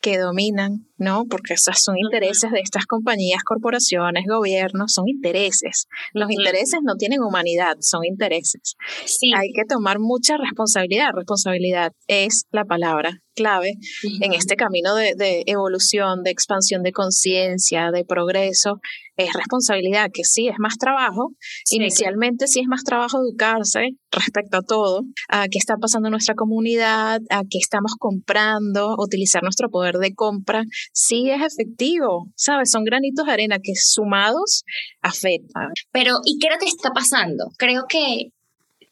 [0.00, 1.24] que dominan, ¿no?
[1.26, 5.86] Porque esos son intereses de estas compañías, corporaciones, gobiernos, son intereses.
[6.12, 8.76] Los intereses no tienen humanidad, son intereses.
[9.04, 9.32] Sí.
[9.36, 11.10] Hay que tomar mucha responsabilidad.
[11.14, 13.74] Responsabilidad es la palabra clave
[14.20, 18.80] en este camino de, de evolución, de expansión de conciencia, de progreso
[19.18, 21.32] es responsabilidad, que sí es más trabajo.
[21.70, 26.34] Inicialmente sí es más trabajo educarse respecto a todo, a qué está pasando en nuestra
[26.34, 30.62] comunidad, a qué estamos comprando, utilizar nuestro poder de compra.
[30.92, 32.70] Sí es efectivo, ¿sabes?
[32.70, 34.64] Son granitos de arena que sumados
[35.00, 35.68] afectan.
[35.92, 37.50] Pero, ¿y qué era que está pasando?
[37.56, 38.32] Creo que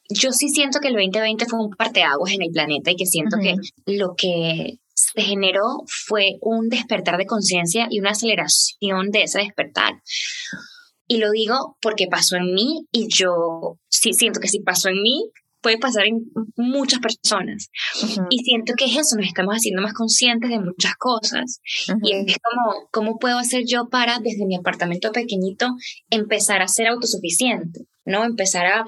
[0.09, 3.37] yo sí siento que el 2020 fue un parteaguas en el planeta y que siento
[3.41, 9.39] que lo que se generó fue un despertar de conciencia y una aceleración de ese
[9.39, 10.01] despertar.
[11.07, 15.01] Y lo digo porque pasó en mí y yo sí siento que si pasó en
[15.01, 15.31] mí,
[15.67, 16.21] puede pasar en
[16.55, 17.69] muchas personas.
[18.29, 21.59] Y siento que es eso, nos estamos haciendo más conscientes de muchas cosas.
[22.03, 25.67] Y es como, ¿cómo puedo hacer yo para, desde mi apartamento pequeñito,
[26.09, 27.81] empezar a ser autosuficiente?
[28.05, 28.23] ¿No?
[28.23, 28.85] Empezar a,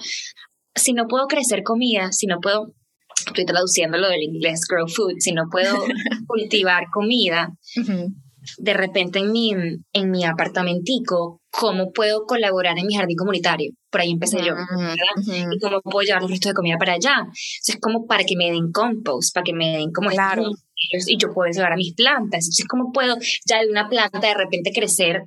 [0.73, 2.73] si no puedo crecer comida, si no puedo
[3.27, 5.75] estoy traduciendo lo del inglés grow food, si no puedo
[6.27, 7.49] cultivar comida,
[8.57, 9.51] de repente en mi,
[9.93, 13.71] en mi apartamentico, ¿cómo puedo colaborar en mi jardín comunitario?
[13.89, 15.51] Por ahí empecé yo, ¿verdad?
[15.53, 17.15] Y cómo puedo llevar los restos de comida para allá.
[17.19, 20.43] Entonces, como para que me den compost, para que me den como claro.
[20.91, 22.45] y yo puedo llevar a mis plantas.
[22.45, 25.23] Entonces, ¿cómo puedo ya de una planta de repente crecer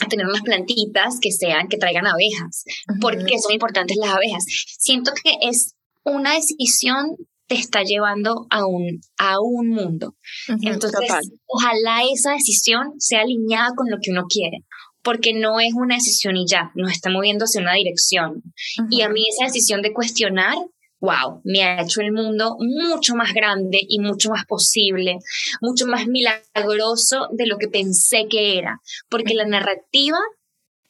[0.00, 2.64] a tener unas plantitas que sean, que traigan abejas?
[3.00, 4.44] Porque son importantes las abejas.
[4.78, 5.74] Siento que es
[6.04, 7.16] una decisión
[7.46, 10.16] te está llevando a un, a un mundo.
[10.62, 11.10] Entonces,
[11.46, 14.64] ojalá esa decisión sea alineada con lo que uno quiere,
[15.02, 18.42] porque no es una decisión y ya, nos está moviendo hacia una dirección.
[18.90, 20.56] Y a mí esa decisión de cuestionar,
[21.00, 25.18] wow, me ha hecho el mundo mucho más grande y mucho más posible,
[25.60, 30.18] mucho más milagroso de lo que pensé que era, porque la narrativa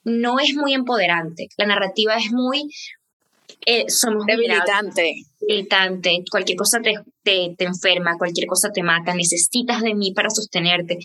[0.03, 2.71] no es muy empoderante, la narrativa es muy
[3.69, 5.25] eh, somos debilitante.
[5.41, 6.23] Debilitante.
[6.31, 9.13] Cualquier cosa te, te, enferma, cualquier cosa te mata.
[9.13, 10.99] Necesitas de mí para sostenerte.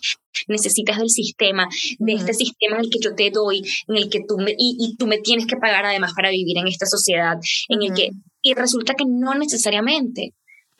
[0.46, 1.66] Necesitas del sistema,
[1.98, 4.76] de este sistema en el que yo te doy, en el que tú me, y,
[4.78, 7.36] y, tú me tienes que pagar además para vivir en esta sociedad,
[7.68, 8.10] en el que,
[8.42, 10.32] y resulta que no necesariamente,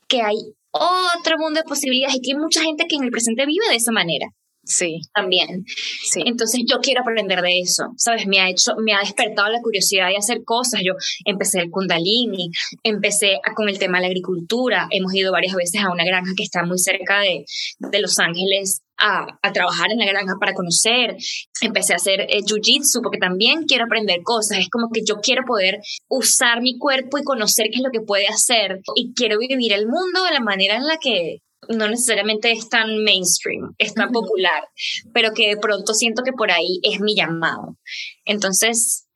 [0.07, 0.37] que hay
[0.71, 3.77] otro mundo de posibilidades y que hay mucha gente que en el presente vive de
[3.77, 4.29] esa manera.
[4.65, 5.01] Sí.
[5.13, 5.65] También.
[5.67, 6.23] Sí.
[6.25, 8.27] Entonces yo quiero aprender de eso, ¿sabes?
[8.27, 10.83] Me ha hecho, me ha despertado la curiosidad de hacer cosas.
[10.85, 10.93] Yo
[11.25, 12.51] empecé el Kundalini,
[12.85, 14.87] empecé con el tema de la agricultura.
[14.91, 17.45] Hemos ido varias veces a una granja que está muy cerca de,
[17.79, 21.17] de Los Ángeles a, a, trabajar en la granja para conocer.
[21.61, 24.59] Empecé a hacer eh, jiu-jitsu porque también quiero aprender cosas.
[24.59, 28.07] Es como que yo quiero poder usar mi cuerpo y conocer qué es lo que
[28.07, 28.81] puede hacer.
[28.95, 31.39] Y quiero vivir el mundo de la manera en la que
[31.69, 34.69] no necesariamente es tan mainstream, es tan popular,
[35.13, 37.77] pero que de pronto siento que por ahí es mi llamado.
[38.25, 39.09] Entonces,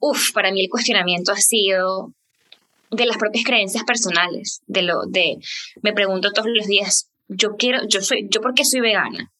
[0.00, 2.14] uff, para mí el cuestionamiento ha sido
[2.90, 5.38] de las propias creencias personales, de lo de
[5.82, 9.32] me pregunto todos los días, yo quiero, yo soy, yo por qué soy vegana,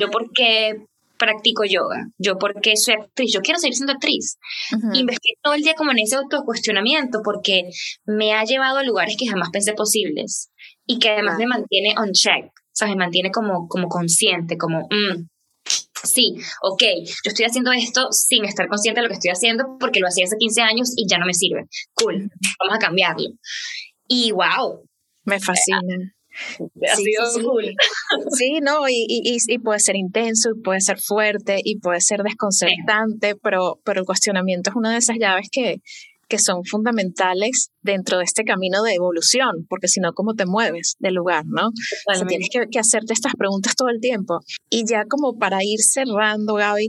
[0.00, 0.76] yo por qué
[1.18, 4.38] practico yoga, yo por qué soy actriz, yo quiero seguir siendo actriz.
[4.72, 5.06] Uh
[5.42, 7.64] todo el día como en ese autocuestionamiento porque
[8.06, 10.51] me ha llevado a lugares que jamás pensé posibles
[10.86, 14.80] y que además me mantiene on check, o sea, me mantiene como, como consciente, como,
[14.80, 15.26] mm,
[16.02, 20.00] sí, ok, yo estoy haciendo esto sin estar consciente de lo que estoy haciendo porque
[20.00, 21.66] lo hacía hace 15 años y ya no me sirve.
[21.94, 23.28] Cool, vamos a cambiarlo.
[24.08, 24.84] Y wow.
[25.24, 26.12] Me fascina.
[26.90, 27.64] Ha sí, sido sí, cool.
[28.38, 32.22] Sí, no, y, y, y, puede ser intenso, y puede ser fuerte, y puede ser
[32.22, 35.82] desconcertante, pero, pero el cuestionamiento es una de esas llaves que,
[36.32, 40.96] que son fundamentales dentro de este camino de evolución, porque si no, ¿cómo te mueves
[40.98, 41.68] del lugar, no?
[41.68, 44.40] O sea, tienes que, que hacerte estas preguntas todo el tiempo.
[44.70, 46.88] Y ya como para ir cerrando, Gaby,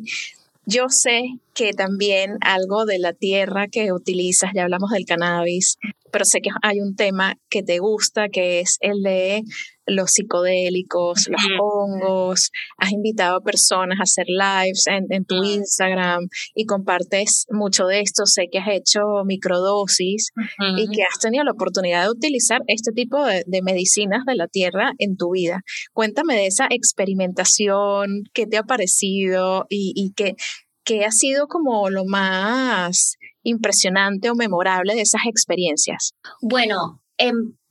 [0.65, 1.23] yo sé
[1.53, 5.77] que también algo de la tierra que utilizas, ya hablamos del cannabis,
[6.09, 9.43] pero sé que hay un tema que te gusta, que es el de
[9.85, 16.65] los psicodélicos, los hongos, has invitado a personas a hacer lives en, tu Instagram y
[16.65, 20.31] compartes mucho de esto, sé que has hecho microdosis
[20.77, 24.93] y que has tenido la oportunidad de utilizar este tipo de, medicinas de la tierra
[24.97, 25.61] en tu vida.
[25.93, 30.35] Cuéntame de esa experimentación, qué te ha parecido y, y qué,
[30.83, 36.13] qué ha sido como lo más impresionante o memorable de esas experiencias.
[36.41, 37.02] Bueno,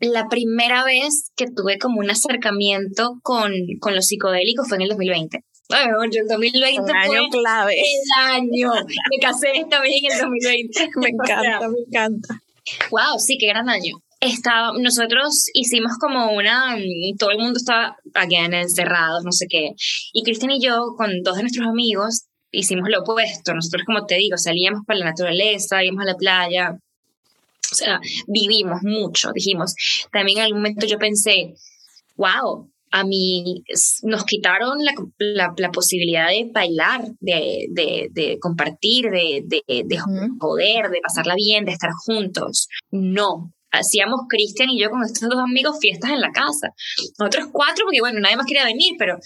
[0.01, 4.89] La primera vez que tuve como un acercamiento con, con los psicodélicos fue en el
[4.91, 5.45] 2020.
[5.69, 7.75] Bueno, el 2020 un año fue clave.
[7.81, 8.73] el año.
[9.11, 10.91] Me casé también en el 2020.
[10.97, 12.41] me encanta, me encanta.
[12.91, 13.97] Wow, sí, qué gran año.
[14.21, 16.77] Estaba, nosotros hicimos como una,
[17.19, 19.71] todo el mundo estaba, again, encerrados, no sé qué.
[20.13, 23.53] Y Cristian y yo, con dos de nuestros amigos, hicimos lo opuesto.
[23.53, 26.77] Nosotros, como te digo, salíamos para la naturaleza, íbamos a la playa,
[27.73, 29.75] o sea, vivimos mucho, dijimos.
[30.13, 31.55] También en algún momento yo pensé,
[32.17, 33.65] wow, a mí
[34.03, 39.99] nos quitaron la, la, posibilidad de bailar, de, de, de compartir, de, de, de
[40.39, 42.69] joder, de pasarla bien, de estar juntos.
[42.91, 46.69] No, hacíamos Cristian y yo con estos dos amigos fiestas en la casa.
[47.19, 49.17] Nosotros cuatro, porque bueno, nadie más quería venir, pero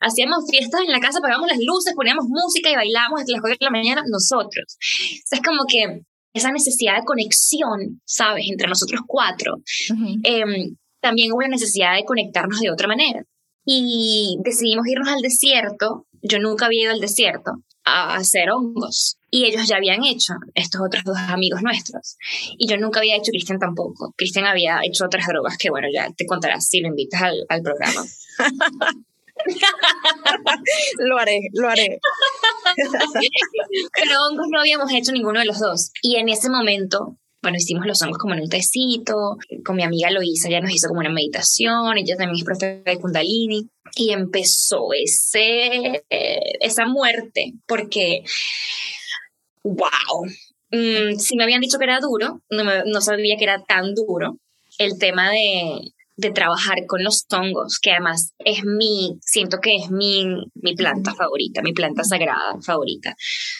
[0.00, 3.56] hacíamos fiestas en la casa, apagamos las luces, poníamos música y bailábamos hasta las 4
[3.58, 4.76] de la mañana nosotros.
[4.76, 6.02] O sea, es como que
[6.34, 9.54] esa necesidad de conexión, ¿sabes?, entre nosotros cuatro.
[10.24, 13.22] Em, también hubo la necesidad de conectarnos de otra manera.
[13.64, 16.06] Y decidimos irnos al desierto.
[16.20, 17.52] Yo nunca había ido al desierto.
[17.86, 19.18] a hacer hongos.
[19.30, 22.16] Y ellos ya habían hecho, estos otros dos amigos nuestros.
[22.56, 24.14] Y yo nunca había hecho, Cristian tampoco.
[24.16, 27.60] Cristian había hecho otras drogas que, bueno, ya te contarás si lo invitas al, al
[27.60, 28.02] programa.
[30.98, 31.98] lo haré, lo haré.
[33.94, 35.90] Pero hongos no habíamos hecho ninguno de los dos.
[36.02, 39.36] Y en ese momento bueno, hicimos los hongos como en un tecito,
[39.66, 42.98] con mi amiga Loisa, ya nos hizo como una meditación, ella también es profe de
[42.98, 48.24] Kundalini, y empezó ese, esa muerte, porque,
[49.62, 50.24] wow,
[50.70, 54.38] mm, si me habían dicho que era duro, no, no sabía que era tan duro
[54.78, 59.90] el tema de, de trabajar con los hongos, que además es mi, siento que es
[59.90, 63.14] mi, mi planta favorita, mi planta sagrada favorita.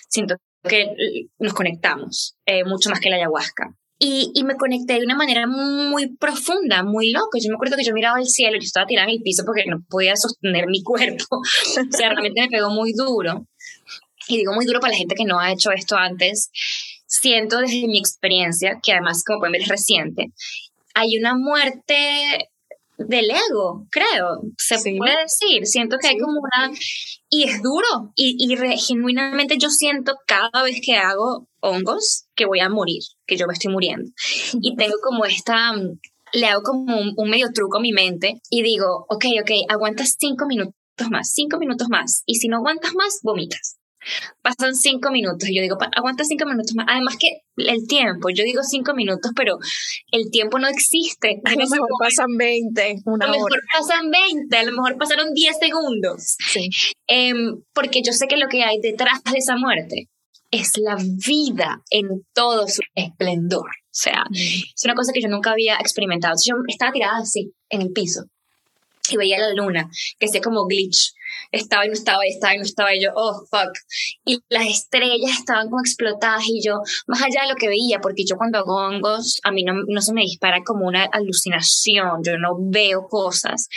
[0.08, 0.94] Siento que
[1.38, 3.74] nos conectamos eh, mucho más que la ayahuasca.
[3.98, 7.38] Y, y, me conecté de una manera muy profunda, muy loco.
[7.40, 9.64] Yo me acuerdo que yo miraba el cielo, yo estaba tirada en el piso porque
[9.66, 11.36] no podía sostener mi cuerpo.
[11.38, 13.46] o sea, realmente me pegó muy duro.
[14.26, 16.50] Y digo muy duro para la gente que no ha hecho esto antes.
[17.06, 20.32] Siento desde mi experiencia, que además, como pueden ver, es reciente,
[20.94, 22.48] hay una muerte
[22.96, 25.66] del ego, creo, se puede decir.
[25.66, 26.72] Siento que hay como una...
[27.28, 28.12] Y es duro.
[28.14, 33.36] Y, y genuinamente yo siento cada vez que hago hongos que voy a morir, que
[33.36, 34.10] yo me estoy muriendo.
[34.60, 35.72] Y tengo como esta...
[36.32, 40.16] Le hago como un, un medio truco a mi mente y digo, ok, ok, aguantas
[40.18, 40.74] cinco minutos
[41.08, 42.24] más, cinco minutos más.
[42.26, 43.76] Y si no aguantas más, vomitas.
[44.42, 46.86] Pasan cinco minutos y yo digo, aguanta cinco minutos más.
[46.88, 49.58] Además que el tiempo, yo digo cinco minutos, pero
[50.10, 51.40] el tiempo no existe.
[51.44, 55.32] A lo mejor pasan 20, una A lo mejor pasan 20, a lo mejor pasaron
[55.32, 56.36] 10 segundos.
[56.52, 56.68] Sí.
[57.06, 60.08] Em, porque yo sé que lo que hay detrás de esa muerte
[60.50, 63.66] es la vida en todo su esplendor.
[63.66, 64.34] O sea, mm.
[64.34, 66.34] es una cosa que yo nunca había experimentado.
[66.44, 68.24] Yo estaba tirada así, en el piso,
[69.10, 69.88] y veía la luna,
[70.18, 71.14] que hacía como glitch
[71.52, 73.72] estaba y no estaba y estaba y no estaba y yo, oh, fuck.
[74.24, 78.24] Y las estrellas estaban como explotadas y yo, más allá de lo que veía, porque
[78.26, 82.38] yo cuando hago hongos, a mí no, no se me dispara como una alucinación, yo
[82.38, 83.68] no veo cosas.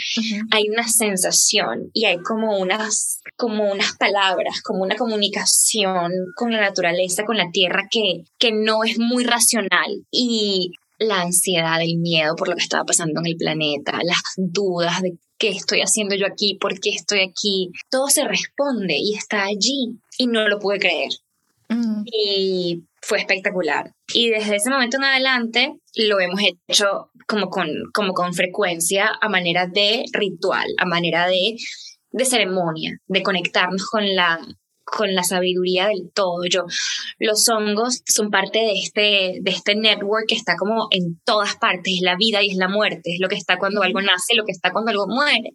[0.52, 6.60] Hay una sensación y hay como unas, como unas palabras, como una comunicación con la
[6.60, 10.04] naturaleza, con la tierra que, que no es muy racional.
[10.10, 15.00] Y la ansiedad, el miedo por lo que estaba pasando en el planeta, las dudas
[15.02, 19.44] de qué estoy haciendo yo aquí, por qué estoy aquí, todo se responde y está
[19.44, 21.10] allí y no lo pude creer.
[21.68, 22.02] Mm.
[22.06, 23.92] Y fue espectacular.
[24.12, 29.28] Y desde ese momento en adelante lo hemos hecho como con, como con frecuencia a
[29.28, 31.56] manera de ritual, a manera de,
[32.10, 34.40] de ceremonia, de conectarnos con la,
[34.90, 36.44] con la sabiduría del todo.
[36.50, 36.64] Yo,
[37.18, 41.94] los hongos son parte de este, de este network que está como en todas partes,
[41.94, 44.44] es la vida y es la muerte, es lo que está cuando algo nace, lo
[44.44, 45.54] que está cuando algo muere.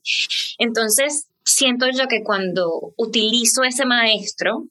[0.57, 4.67] Entonces, siento yo que cuando utilizo ese maestro,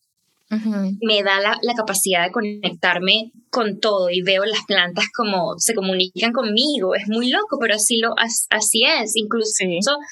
[1.01, 5.75] me da la, la, capacidad de conectarme con todo y veo las plantas como se
[5.75, 6.95] comunican conmigo.
[6.95, 9.17] Es muy loco, pero así, lo, así es.
[9.17, 9.65] Incluso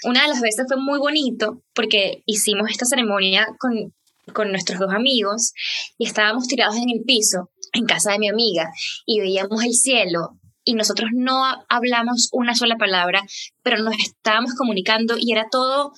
[0.05, 3.93] una de las veces fue muy bonito porque hicimos esta ceremonia con
[4.33, 5.53] con nuestros dos amigos
[5.99, 8.71] y estábamos tirados en el piso en casa de mi amiga
[9.07, 13.23] y veíamos el cielo y nosotros no hablamos una sola palabra,
[13.63, 15.93] pero nos estábamos comunicando y era todo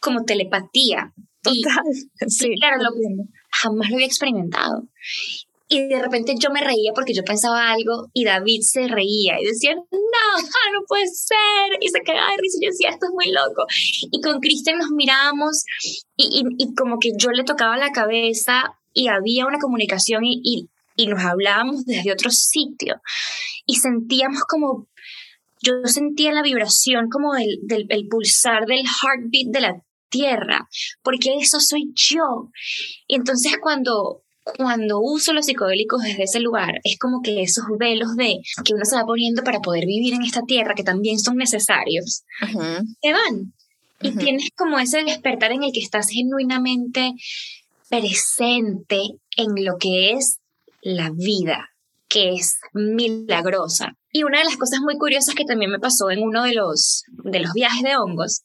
[0.00, 1.12] como telepatía.
[1.42, 1.84] Total.
[2.28, 2.82] sí, claro,
[3.50, 4.88] jamás lo había experimentado.
[5.72, 9.46] Y de repente yo me reía porque yo pensaba algo y David se reía y
[9.46, 11.78] decía, no, no puede ser.
[11.80, 13.66] Y se cagaba de risa y yo decía, esto es muy loco.
[14.10, 15.64] Y con Cristian nos mirábamos
[16.16, 20.68] y, y, como que yo le tocaba la cabeza y había una comunicación y, y,
[20.96, 23.00] y nos hablábamos desde otro sitio.
[23.64, 24.88] Y sentíamos como,
[25.62, 30.68] yo sentía la vibración como del, del el pulsar del heartbeat de la tierra,
[31.04, 32.50] porque eso soy yo.
[33.06, 34.24] Y entonces cuando
[34.56, 38.84] cuando uso los psicodélicos desde ese lugar, es como que esos velos de que uno
[38.84, 43.52] se va poniendo para poder vivir en esta tierra, que también son necesarios, se van.
[44.02, 47.12] Y tienes como ese despertar en el que estás genuinamente
[47.88, 49.02] presente
[49.36, 50.38] en lo que es
[50.80, 51.70] la vida,
[52.08, 53.94] que es milagrosa.
[54.12, 57.04] Y una de las cosas muy curiosas que también me pasó en uno de los,
[57.08, 58.42] de los viajes de hongos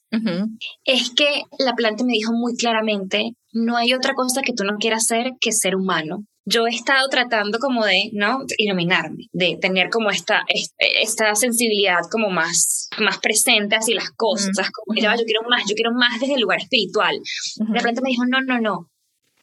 [0.84, 4.76] es que la planta me dijo muy claramente, no hay otra cosa que tú no
[4.76, 6.24] quieras ser que ser humano.
[6.44, 8.40] Yo he estado tratando como de, ¿no?
[8.58, 10.44] Iluminarme, de tener como esta,
[10.78, 15.92] esta sensibilidad como más, más presente hacia las cosas, como, yo quiero más, yo quiero
[15.92, 17.18] más desde el lugar espiritual.
[17.72, 18.90] La planta me dijo, no, no, no,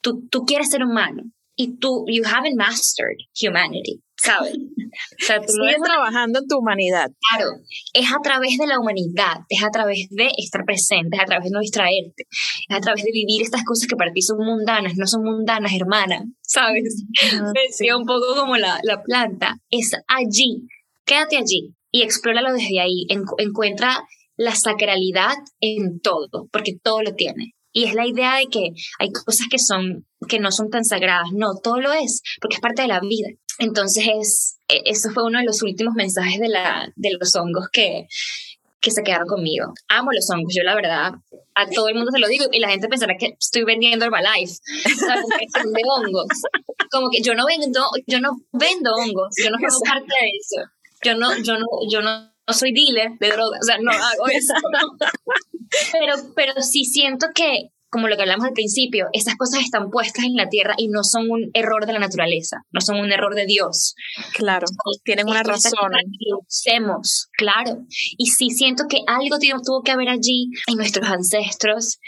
[0.00, 1.24] tú, tú quieres ser humano,
[1.56, 4.54] y tú, you haven't mastered humanity, ¿sabes?
[4.54, 7.10] O sea, tú Sigue trabajando en tu humanidad.
[7.30, 7.50] Claro,
[7.92, 11.44] es a través de la humanidad, es a través de estar presente, es a través
[11.44, 12.26] de no distraerte,
[12.68, 15.72] es a través de vivir estas cosas que para ti son mundanas, no son mundanas,
[15.72, 17.04] hermana, ¿sabes?
[17.32, 20.66] Uh un poco como la, la planta, es allí,
[21.04, 23.06] quédate allí y explóralo desde ahí,
[23.38, 24.04] encuentra
[24.36, 27.54] la sacralidad en todo, porque todo lo tiene.
[27.74, 28.70] Y es la idea de que
[29.00, 32.60] hay cosas que son que no son tan sagradas, no, todo lo es, porque es
[32.60, 33.28] parte de la vida.
[33.58, 37.68] Entonces es e, eso fue uno de los últimos mensajes de la de los hongos
[37.70, 38.06] que
[38.80, 39.72] que se quedaron conmigo.
[39.88, 41.14] Amo los hongos, yo la verdad,
[41.54, 44.54] a todo el mundo se lo digo y la gente pensará que estoy vendiendo Herbalife,
[44.64, 46.28] de hongos.
[46.92, 50.70] Como que yo no vendo, yo no vendo hongos, yo no formo parte de eso.
[51.02, 54.26] Yo no, yo no, yo no no soy dealer de drogas, o sea, no hago
[54.32, 54.54] eso.
[55.92, 60.24] pero, pero sí siento que, como lo que hablamos al principio, estas cosas están puestas
[60.24, 63.34] en la tierra y no son un error de la naturaleza, no son un error
[63.34, 63.94] de Dios.
[64.34, 64.66] Claro,
[65.04, 65.72] tienen una razón.
[66.46, 67.86] usemos, claro.
[68.18, 71.98] Y sí siento que algo tuvo que haber allí en nuestros ancestros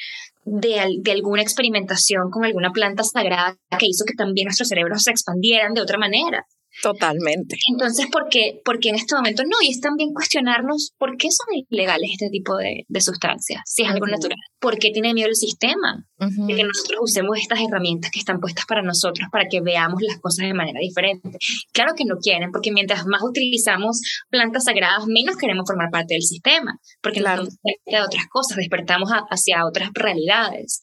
[0.45, 5.11] de, de, alguna experimentación con alguna planta sagrada que hizo que también nuestros cerebros se
[5.11, 6.47] expandieran de otra manera.
[6.83, 7.57] Totalmente.
[7.73, 9.57] Entonces, ¿por qué, porque en este momento no?
[9.63, 13.89] Y es también cuestionarnos por qué son ilegales este tipo de, de sustancias, si es
[13.89, 14.39] algo natural.
[14.59, 16.05] ¿Por qué tiene miedo el sistema?
[16.19, 20.19] De que nosotros usemos estas herramientas que están puestas para nosotros para que veamos las
[20.19, 21.31] cosas de manera diferente.
[21.73, 24.01] Claro que no quieren, porque mientras más utilizamos
[24.31, 27.45] plantas sagradas, menos queremos formar parte del sistema, porque claro.
[27.45, 27.57] nos
[27.87, 30.81] de otras cosas, despertamos hacia otras realidades.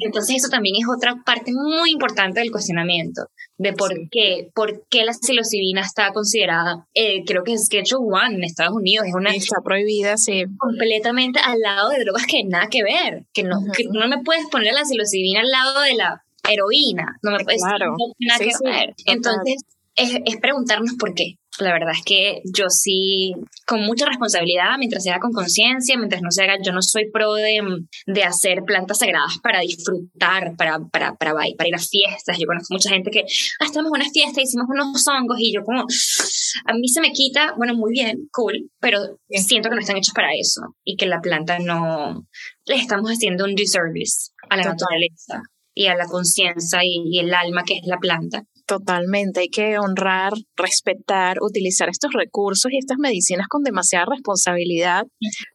[0.00, 3.22] Entonces, eso también es otra parte muy importante del cuestionamiento
[3.58, 8.36] de por qué, por qué la psilocibina está considerada, eh, creo que es Schedule One
[8.36, 9.30] en Estados Unidos, es una...
[9.34, 10.44] Está prohibida, sí.
[10.58, 14.46] Completamente al lado de drogas que nada que ver, que no, que no me puedes
[14.48, 17.94] poner la psilocibina al lado de la heroína, no me puedes claro.
[18.20, 18.94] nada que ver.
[19.06, 19.56] Entonces,
[19.96, 21.36] es, es preguntarnos por qué.
[21.60, 23.34] La verdad es que yo sí,
[23.66, 27.10] con mucha responsabilidad, mientras se haga con conciencia, mientras no se haga, yo no soy
[27.10, 27.60] pro de,
[28.06, 32.38] de hacer plantas sagradas para disfrutar, para, para, para, para ir a fiestas.
[32.38, 33.24] Yo conozco mucha gente que,
[33.60, 37.12] ah, estamos en una fiesta, hicimos unos hongos y yo como, a mí se me
[37.12, 41.06] quita, bueno, muy bien, cool, pero siento que no están hechos para eso y que
[41.06, 42.26] la planta no,
[42.66, 45.42] le estamos haciendo un disservice a la naturaleza
[45.74, 48.44] y a la conciencia y, el alma que es la planta.
[48.68, 55.04] Totalmente, hay que honrar, respetar, utilizar estos recursos y estas medicinas con demasiada responsabilidad,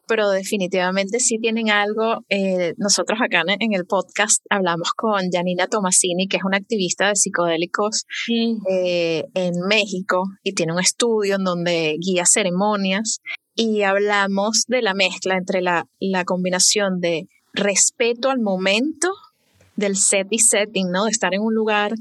[0.08, 2.24] pero definitivamente sí tienen algo.
[2.28, 7.14] Eh, nosotros acá en, el podcast hablamos con Janina Tomasini, que es una activista de
[7.14, 8.04] psicodélicos
[8.68, 13.20] eh, en México y tiene un estudio en donde guía ceremonias
[13.54, 19.12] y hablamos de la mezcla entre la, la combinación de respeto al momento
[19.76, 21.04] del set y setting, ¿no?
[21.04, 21.92] De estar en un lugar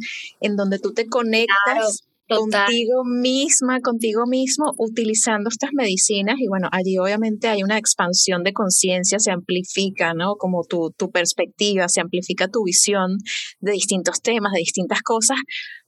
[0.41, 2.03] en donde tú te conectas.
[2.27, 8.53] contigo misma, contigo mismo, utilizando estas medicinas y bueno, allí obviamente hay una expansión de
[8.53, 10.35] conciencia, se amplifica, ¿no?
[10.35, 13.17] Como tu, tu perspectiva, se amplifica tu visión
[13.59, 15.37] de distintos temas, de distintas cosas,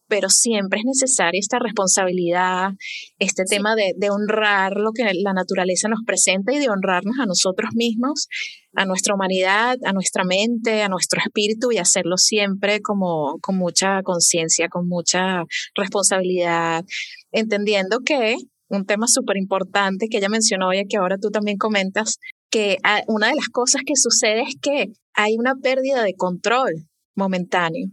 [0.07, 2.71] pero siempre es necesaria esta responsabilidad,
[3.19, 7.25] este tema de, de, honrar lo que la naturaleza nos presenta y de honrarnos a
[7.25, 8.27] nosotros mismos,
[8.75, 14.01] a nuestra humanidad, a nuestra mente, a nuestro espíritu y hacerlo siempre como con mucha
[14.03, 15.43] conciencia, con mucha
[15.75, 16.83] responsabilidad,
[17.31, 18.35] entendiendo que
[18.67, 22.17] un tema súper importante que ella mencionó y que ahora tú también comentas,
[22.49, 22.77] que
[23.07, 27.87] una de las cosas que sucede es que hay una pérdida de control momentáneo,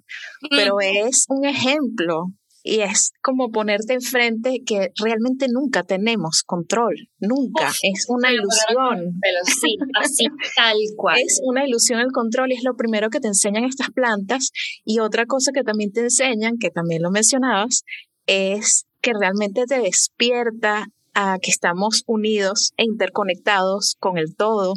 [0.51, 2.27] pero es un ejemplo
[2.65, 9.19] y es como ponerte enfrente que realmente nunca tenemos control, nunca, es una ilusión.
[9.21, 11.19] Pero sí, así tal cual.
[11.19, 14.53] Es una ilusión el control y es lo primero que te enseñan estas plantas.
[14.85, 17.83] Y otra cosa que también te enseñan, que también lo mencionabas,
[18.27, 24.75] es que realmente te despierta a que estamos unidos e interconectados con el todo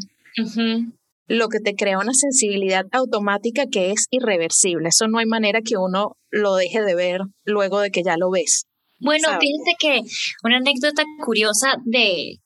[1.27, 4.89] lo que te crea una sensibilidad automática que es irreversible.
[4.89, 8.29] Eso no hay manera que uno lo deje de ver luego de que ya lo
[8.29, 8.65] ves.
[8.99, 10.01] Bueno, fíjense que
[10.43, 12.39] una anécdota curiosa de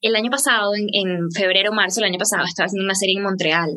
[0.00, 3.70] el año pasado, en, febrero, marzo del año pasado, estaba haciendo una serie en Montreal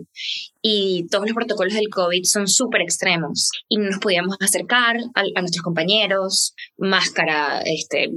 [0.62, 5.42] y todos los protocolos del COVID son súper extremos y no nos podíamos acercar a,
[5.42, 8.10] nuestros compañeros, máscara, este,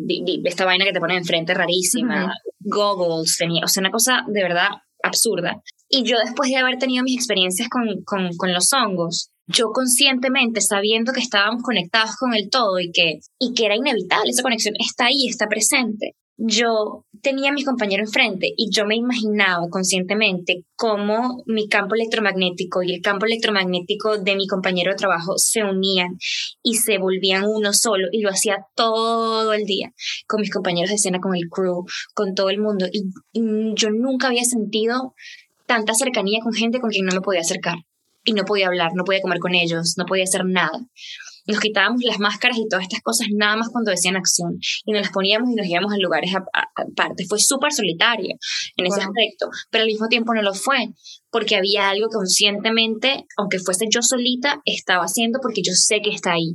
[0.44, 4.68] esta vaina que te ponen enfrente rarísima, goggles, tenía, o sea, una cosa de verdad
[5.02, 5.60] absurda.
[5.94, 11.12] Y yo después de haber tenido mis experiencias con, con, los hongos, yo conscientemente, sabiendo
[11.12, 15.06] que estábamos conectados con el todo y que, y que era inevitable, esa conexión está
[15.06, 21.44] ahí, está presente, yo tenía a mis compañeros enfrente y yo me imaginaba conscientemente cómo
[21.46, 26.16] mi campo electromagnético y el campo electromagnético de mi compañero de trabajo se unían
[26.62, 29.92] y se volvían uno solo y lo hacía todo el día
[30.26, 31.84] con mis compañeros de escena, con el crew,
[32.14, 32.86] con todo el mundo.
[32.90, 35.14] Y, y yo nunca había sentido
[35.72, 37.76] tanta cercanía con gente con quien no me podía acercar.
[38.24, 40.78] Y no podía hablar, no podía comer con ellos, no podía hacer nada.
[41.46, 44.58] Nos quitábamos las máscaras y todas estas cosas nada más cuando decían acción.
[44.84, 47.24] Y nos las poníamos y nos íbamos a lugares aparte.
[47.26, 48.36] Fue súper solitario
[48.76, 50.90] en ese aspecto, pero al mismo tiempo no lo fue
[51.30, 56.10] porque había algo que conscientemente, aunque fuese yo solita, estaba haciendo porque yo sé que
[56.10, 56.52] está ahí,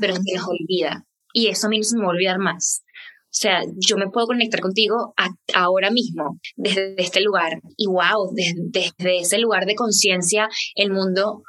[0.00, 1.06] pero se nos olvida.
[1.32, 2.82] Y eso a mí no se me va a olvidar más.
[3.30, 5.14] O sea, yo me puedo conectar contigo
[5.54, 7.60] ahora mismo, desde este lugar.
[7.76, 11.42] Y wow, desde ese lugar de conciencia, el mundo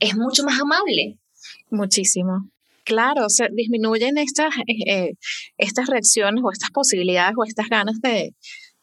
[0.00, 1.18] es mucho más amable.
[1.70, 2.50] Muchísimo.
[2.84, 5.12] Claro, se disminuyen estas, eh, eh,
[5.56, 8.34] estas reacciones o estas posibilidades o estas ganas de,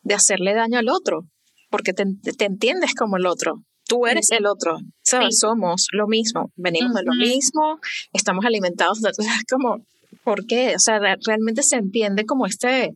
[0.01, 1.28] de hacerle daño al otro,
[1.70, 2.05] porque te,
[2.38, 3.64] te, entiendes como el otro.
[3.86, 5.39] Tú eres el otro, ¿sabes?
[5.39, 7.80] Somos lo mismo, venimos de lo mismo,
[8.14, 9.12] estamos alimentados, de,
[9.49, 9.86] como,
[10.24, 10.76] ¿por qué?
[10.76, 12.95] O sea, realmente se entiende como este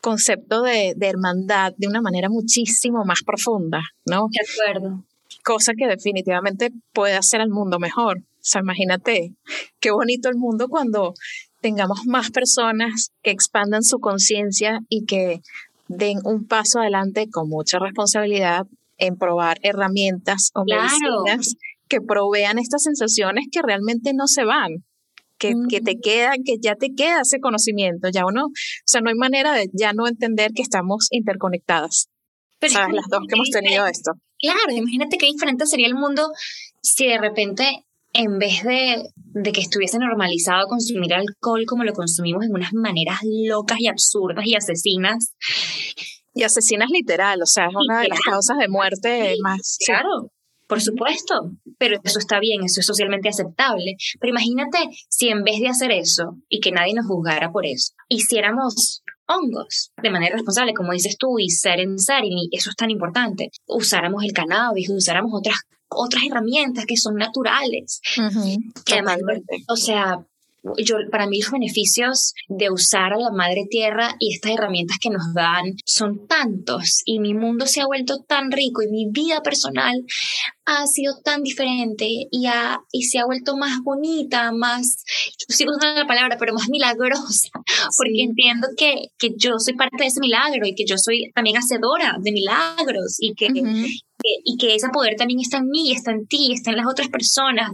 [0.00, 4.28] concepto de, de hermandad de una manera muchísimo más profunda, ¿no?
[4.30, 5.04] De acuerdo.
[5.44, 8.18] Cosa que definitivamente puede hacer al mundo mejor.
[8.18, 9.32] O sea, imagínate
[9.80, 11.14] qué bonito el mundo cuando
[11.60, 15.40] tengamos más personas que expandan su conciencia y que
[15.88, 18.66] den un paso adelante con mucha responsabilidad
[18.98, 21.56] en probar herramientas o medicinas
[21.88, 24.84] que provean estas sensaciones que realmente no se van,
[25.38, 29.10] que, que, te quedan, que ya te queda ese conocimiento, ya uno, o sea, no
[29.10, 32.08] hay manera de ya no entender que estamos interconectadas.
[32.60, 32.94] ¿Sabes?
[32.94, 34.12] Las dos que hemos tenido esto.
[34.38, 36.28] Claro, imagínate qué diferente sería el mundo
[36.82, 42.44] si de repente en vez de, de, que estuviese normalizado consumir alcohol como lo consumimos
[42.44, 45.34] en unas maneras locas y absurdas y asesinas.
[46.32, 49.78] Y asesinas literal, o sea, es una de las causas de muerte más.
[49.84, 50.30] Claro,
[50.66, 53.96] por supuesto, pero eso está bien, eso es socialmente aceptable.
[54.20, 57.92] Pero imagínate si en vez de hacer eso y que nadie nos juzgara por eso,
[58.08, 62.76] hiciéramos hongos de manera responsable, como dices tú, y ser en ser, y eso es
[62.76, 63.50] tan importante.
[63.66, 65.56] Usáramos el cannabis, usáramos otras
[65.88, 68.00] otras herramientas que son naturales.
[69.68, 70.18] o sea,
[70.78, 75.10] yo, para mí los beneficios de usar a la madre tierra y estas herramientas que
[75.10, 79.42] nos dan son tantos y mi mundo se ha vuelto tan rico y mi vida
[79.42, 80.04] personal
[80.66, 84.96] ha sido tan diferente y, ha, y se ha vuelto más bonita, más,
[85.48, 87.50] sigo usando la palabra, pero más milagrosa,
[87.96, 91.56] porque entiendo que, que, yo soy parte de ese milagro y que yo soy también
[91.56, 93.48] hacedora de milagros y que,
[94.44, 97.08] y que ese poder también está en mí, está en ti, está en las otras
[97.08, 97.70] personas.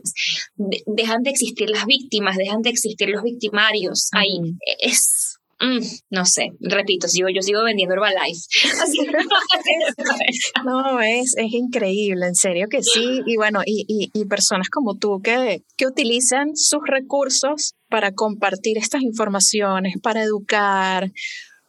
[0.87, 4.09] dejan de existir las víctimas, dejan de existir los victimarios.
[4.13, 4.39] Ahí
[4.81, 5.81] es, mm,
[6.11, 8.41] no sé, repito, sigo, yo sigo vendiendo Herbalife.
[10.65, 13.21] no, es, es increíble, en serio que sí.
[13.27, 18.79] Y bueno, y, y, y personas como tú que, que utilizan sus recursos para compartir
[18.79, 21.11] estas informaciones, para educar,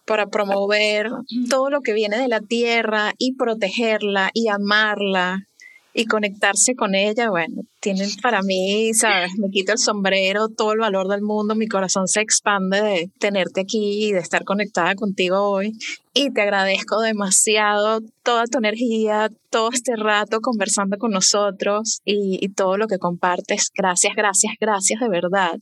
[0.06, 1.10] para promover
[1.50, 5.48] todo lo que viene de la tierra y protegerla y amarla
[5.94, 10.80] y conectarse con ella, bueno, tienen para mí, sabes, me quito el sombrero, todo el
[10.80, 15.40] valor del mundo, mi corazón se expande de tenerte aquí y de estar conectada contigo
[15.40, 15.74] hoy.
[16.16, 22.78] Y te agradezco demasiado toda tu energía, todo este rato conversando con nosotros y, todo
[22.78, 23.72] lo que compartes.
[23.76, 25.58] Gracias, gracias, gracias de verdad.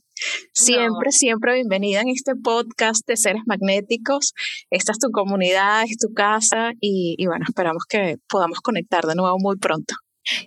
[0.52, 4.34] Siempre, siempre bienvenida en este podcast de Seres Magnéticos.
[4.70, 9.14] Esta es tu comunidad, es tu casa y, y bueno, esperamos que podamos conectar de
[9.14, 9.94] nuevo muy pronto.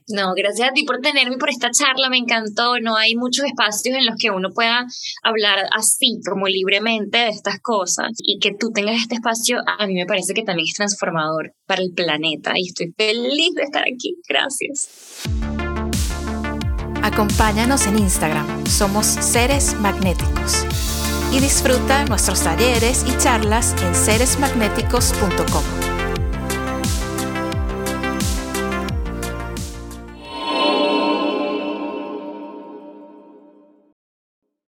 [0.07, 2.79] No, gracias a ti por tenerme por esta charla, me encantó.
[2.79, 4.85] No hay muchos espacios en los que uno pueda
[5.23, 8.11] hablar así, como libremente de estas cosas.
[8.17, 11.81] Y que tú tengas este espacio, a mí me parece que también es transformador para
[11.81, 12.53] el planeta.
[12.55, 14.15] Y estoy feliz de estar aquí.
[14.27, 15.23] Gracias.
[17.05, 20.65] Acompáñanos en Instagram, somos Seres Magnéticos.
[21.31, 25.84] Y disfruta nuestros talleres y charlas en seresmagnéticos.com.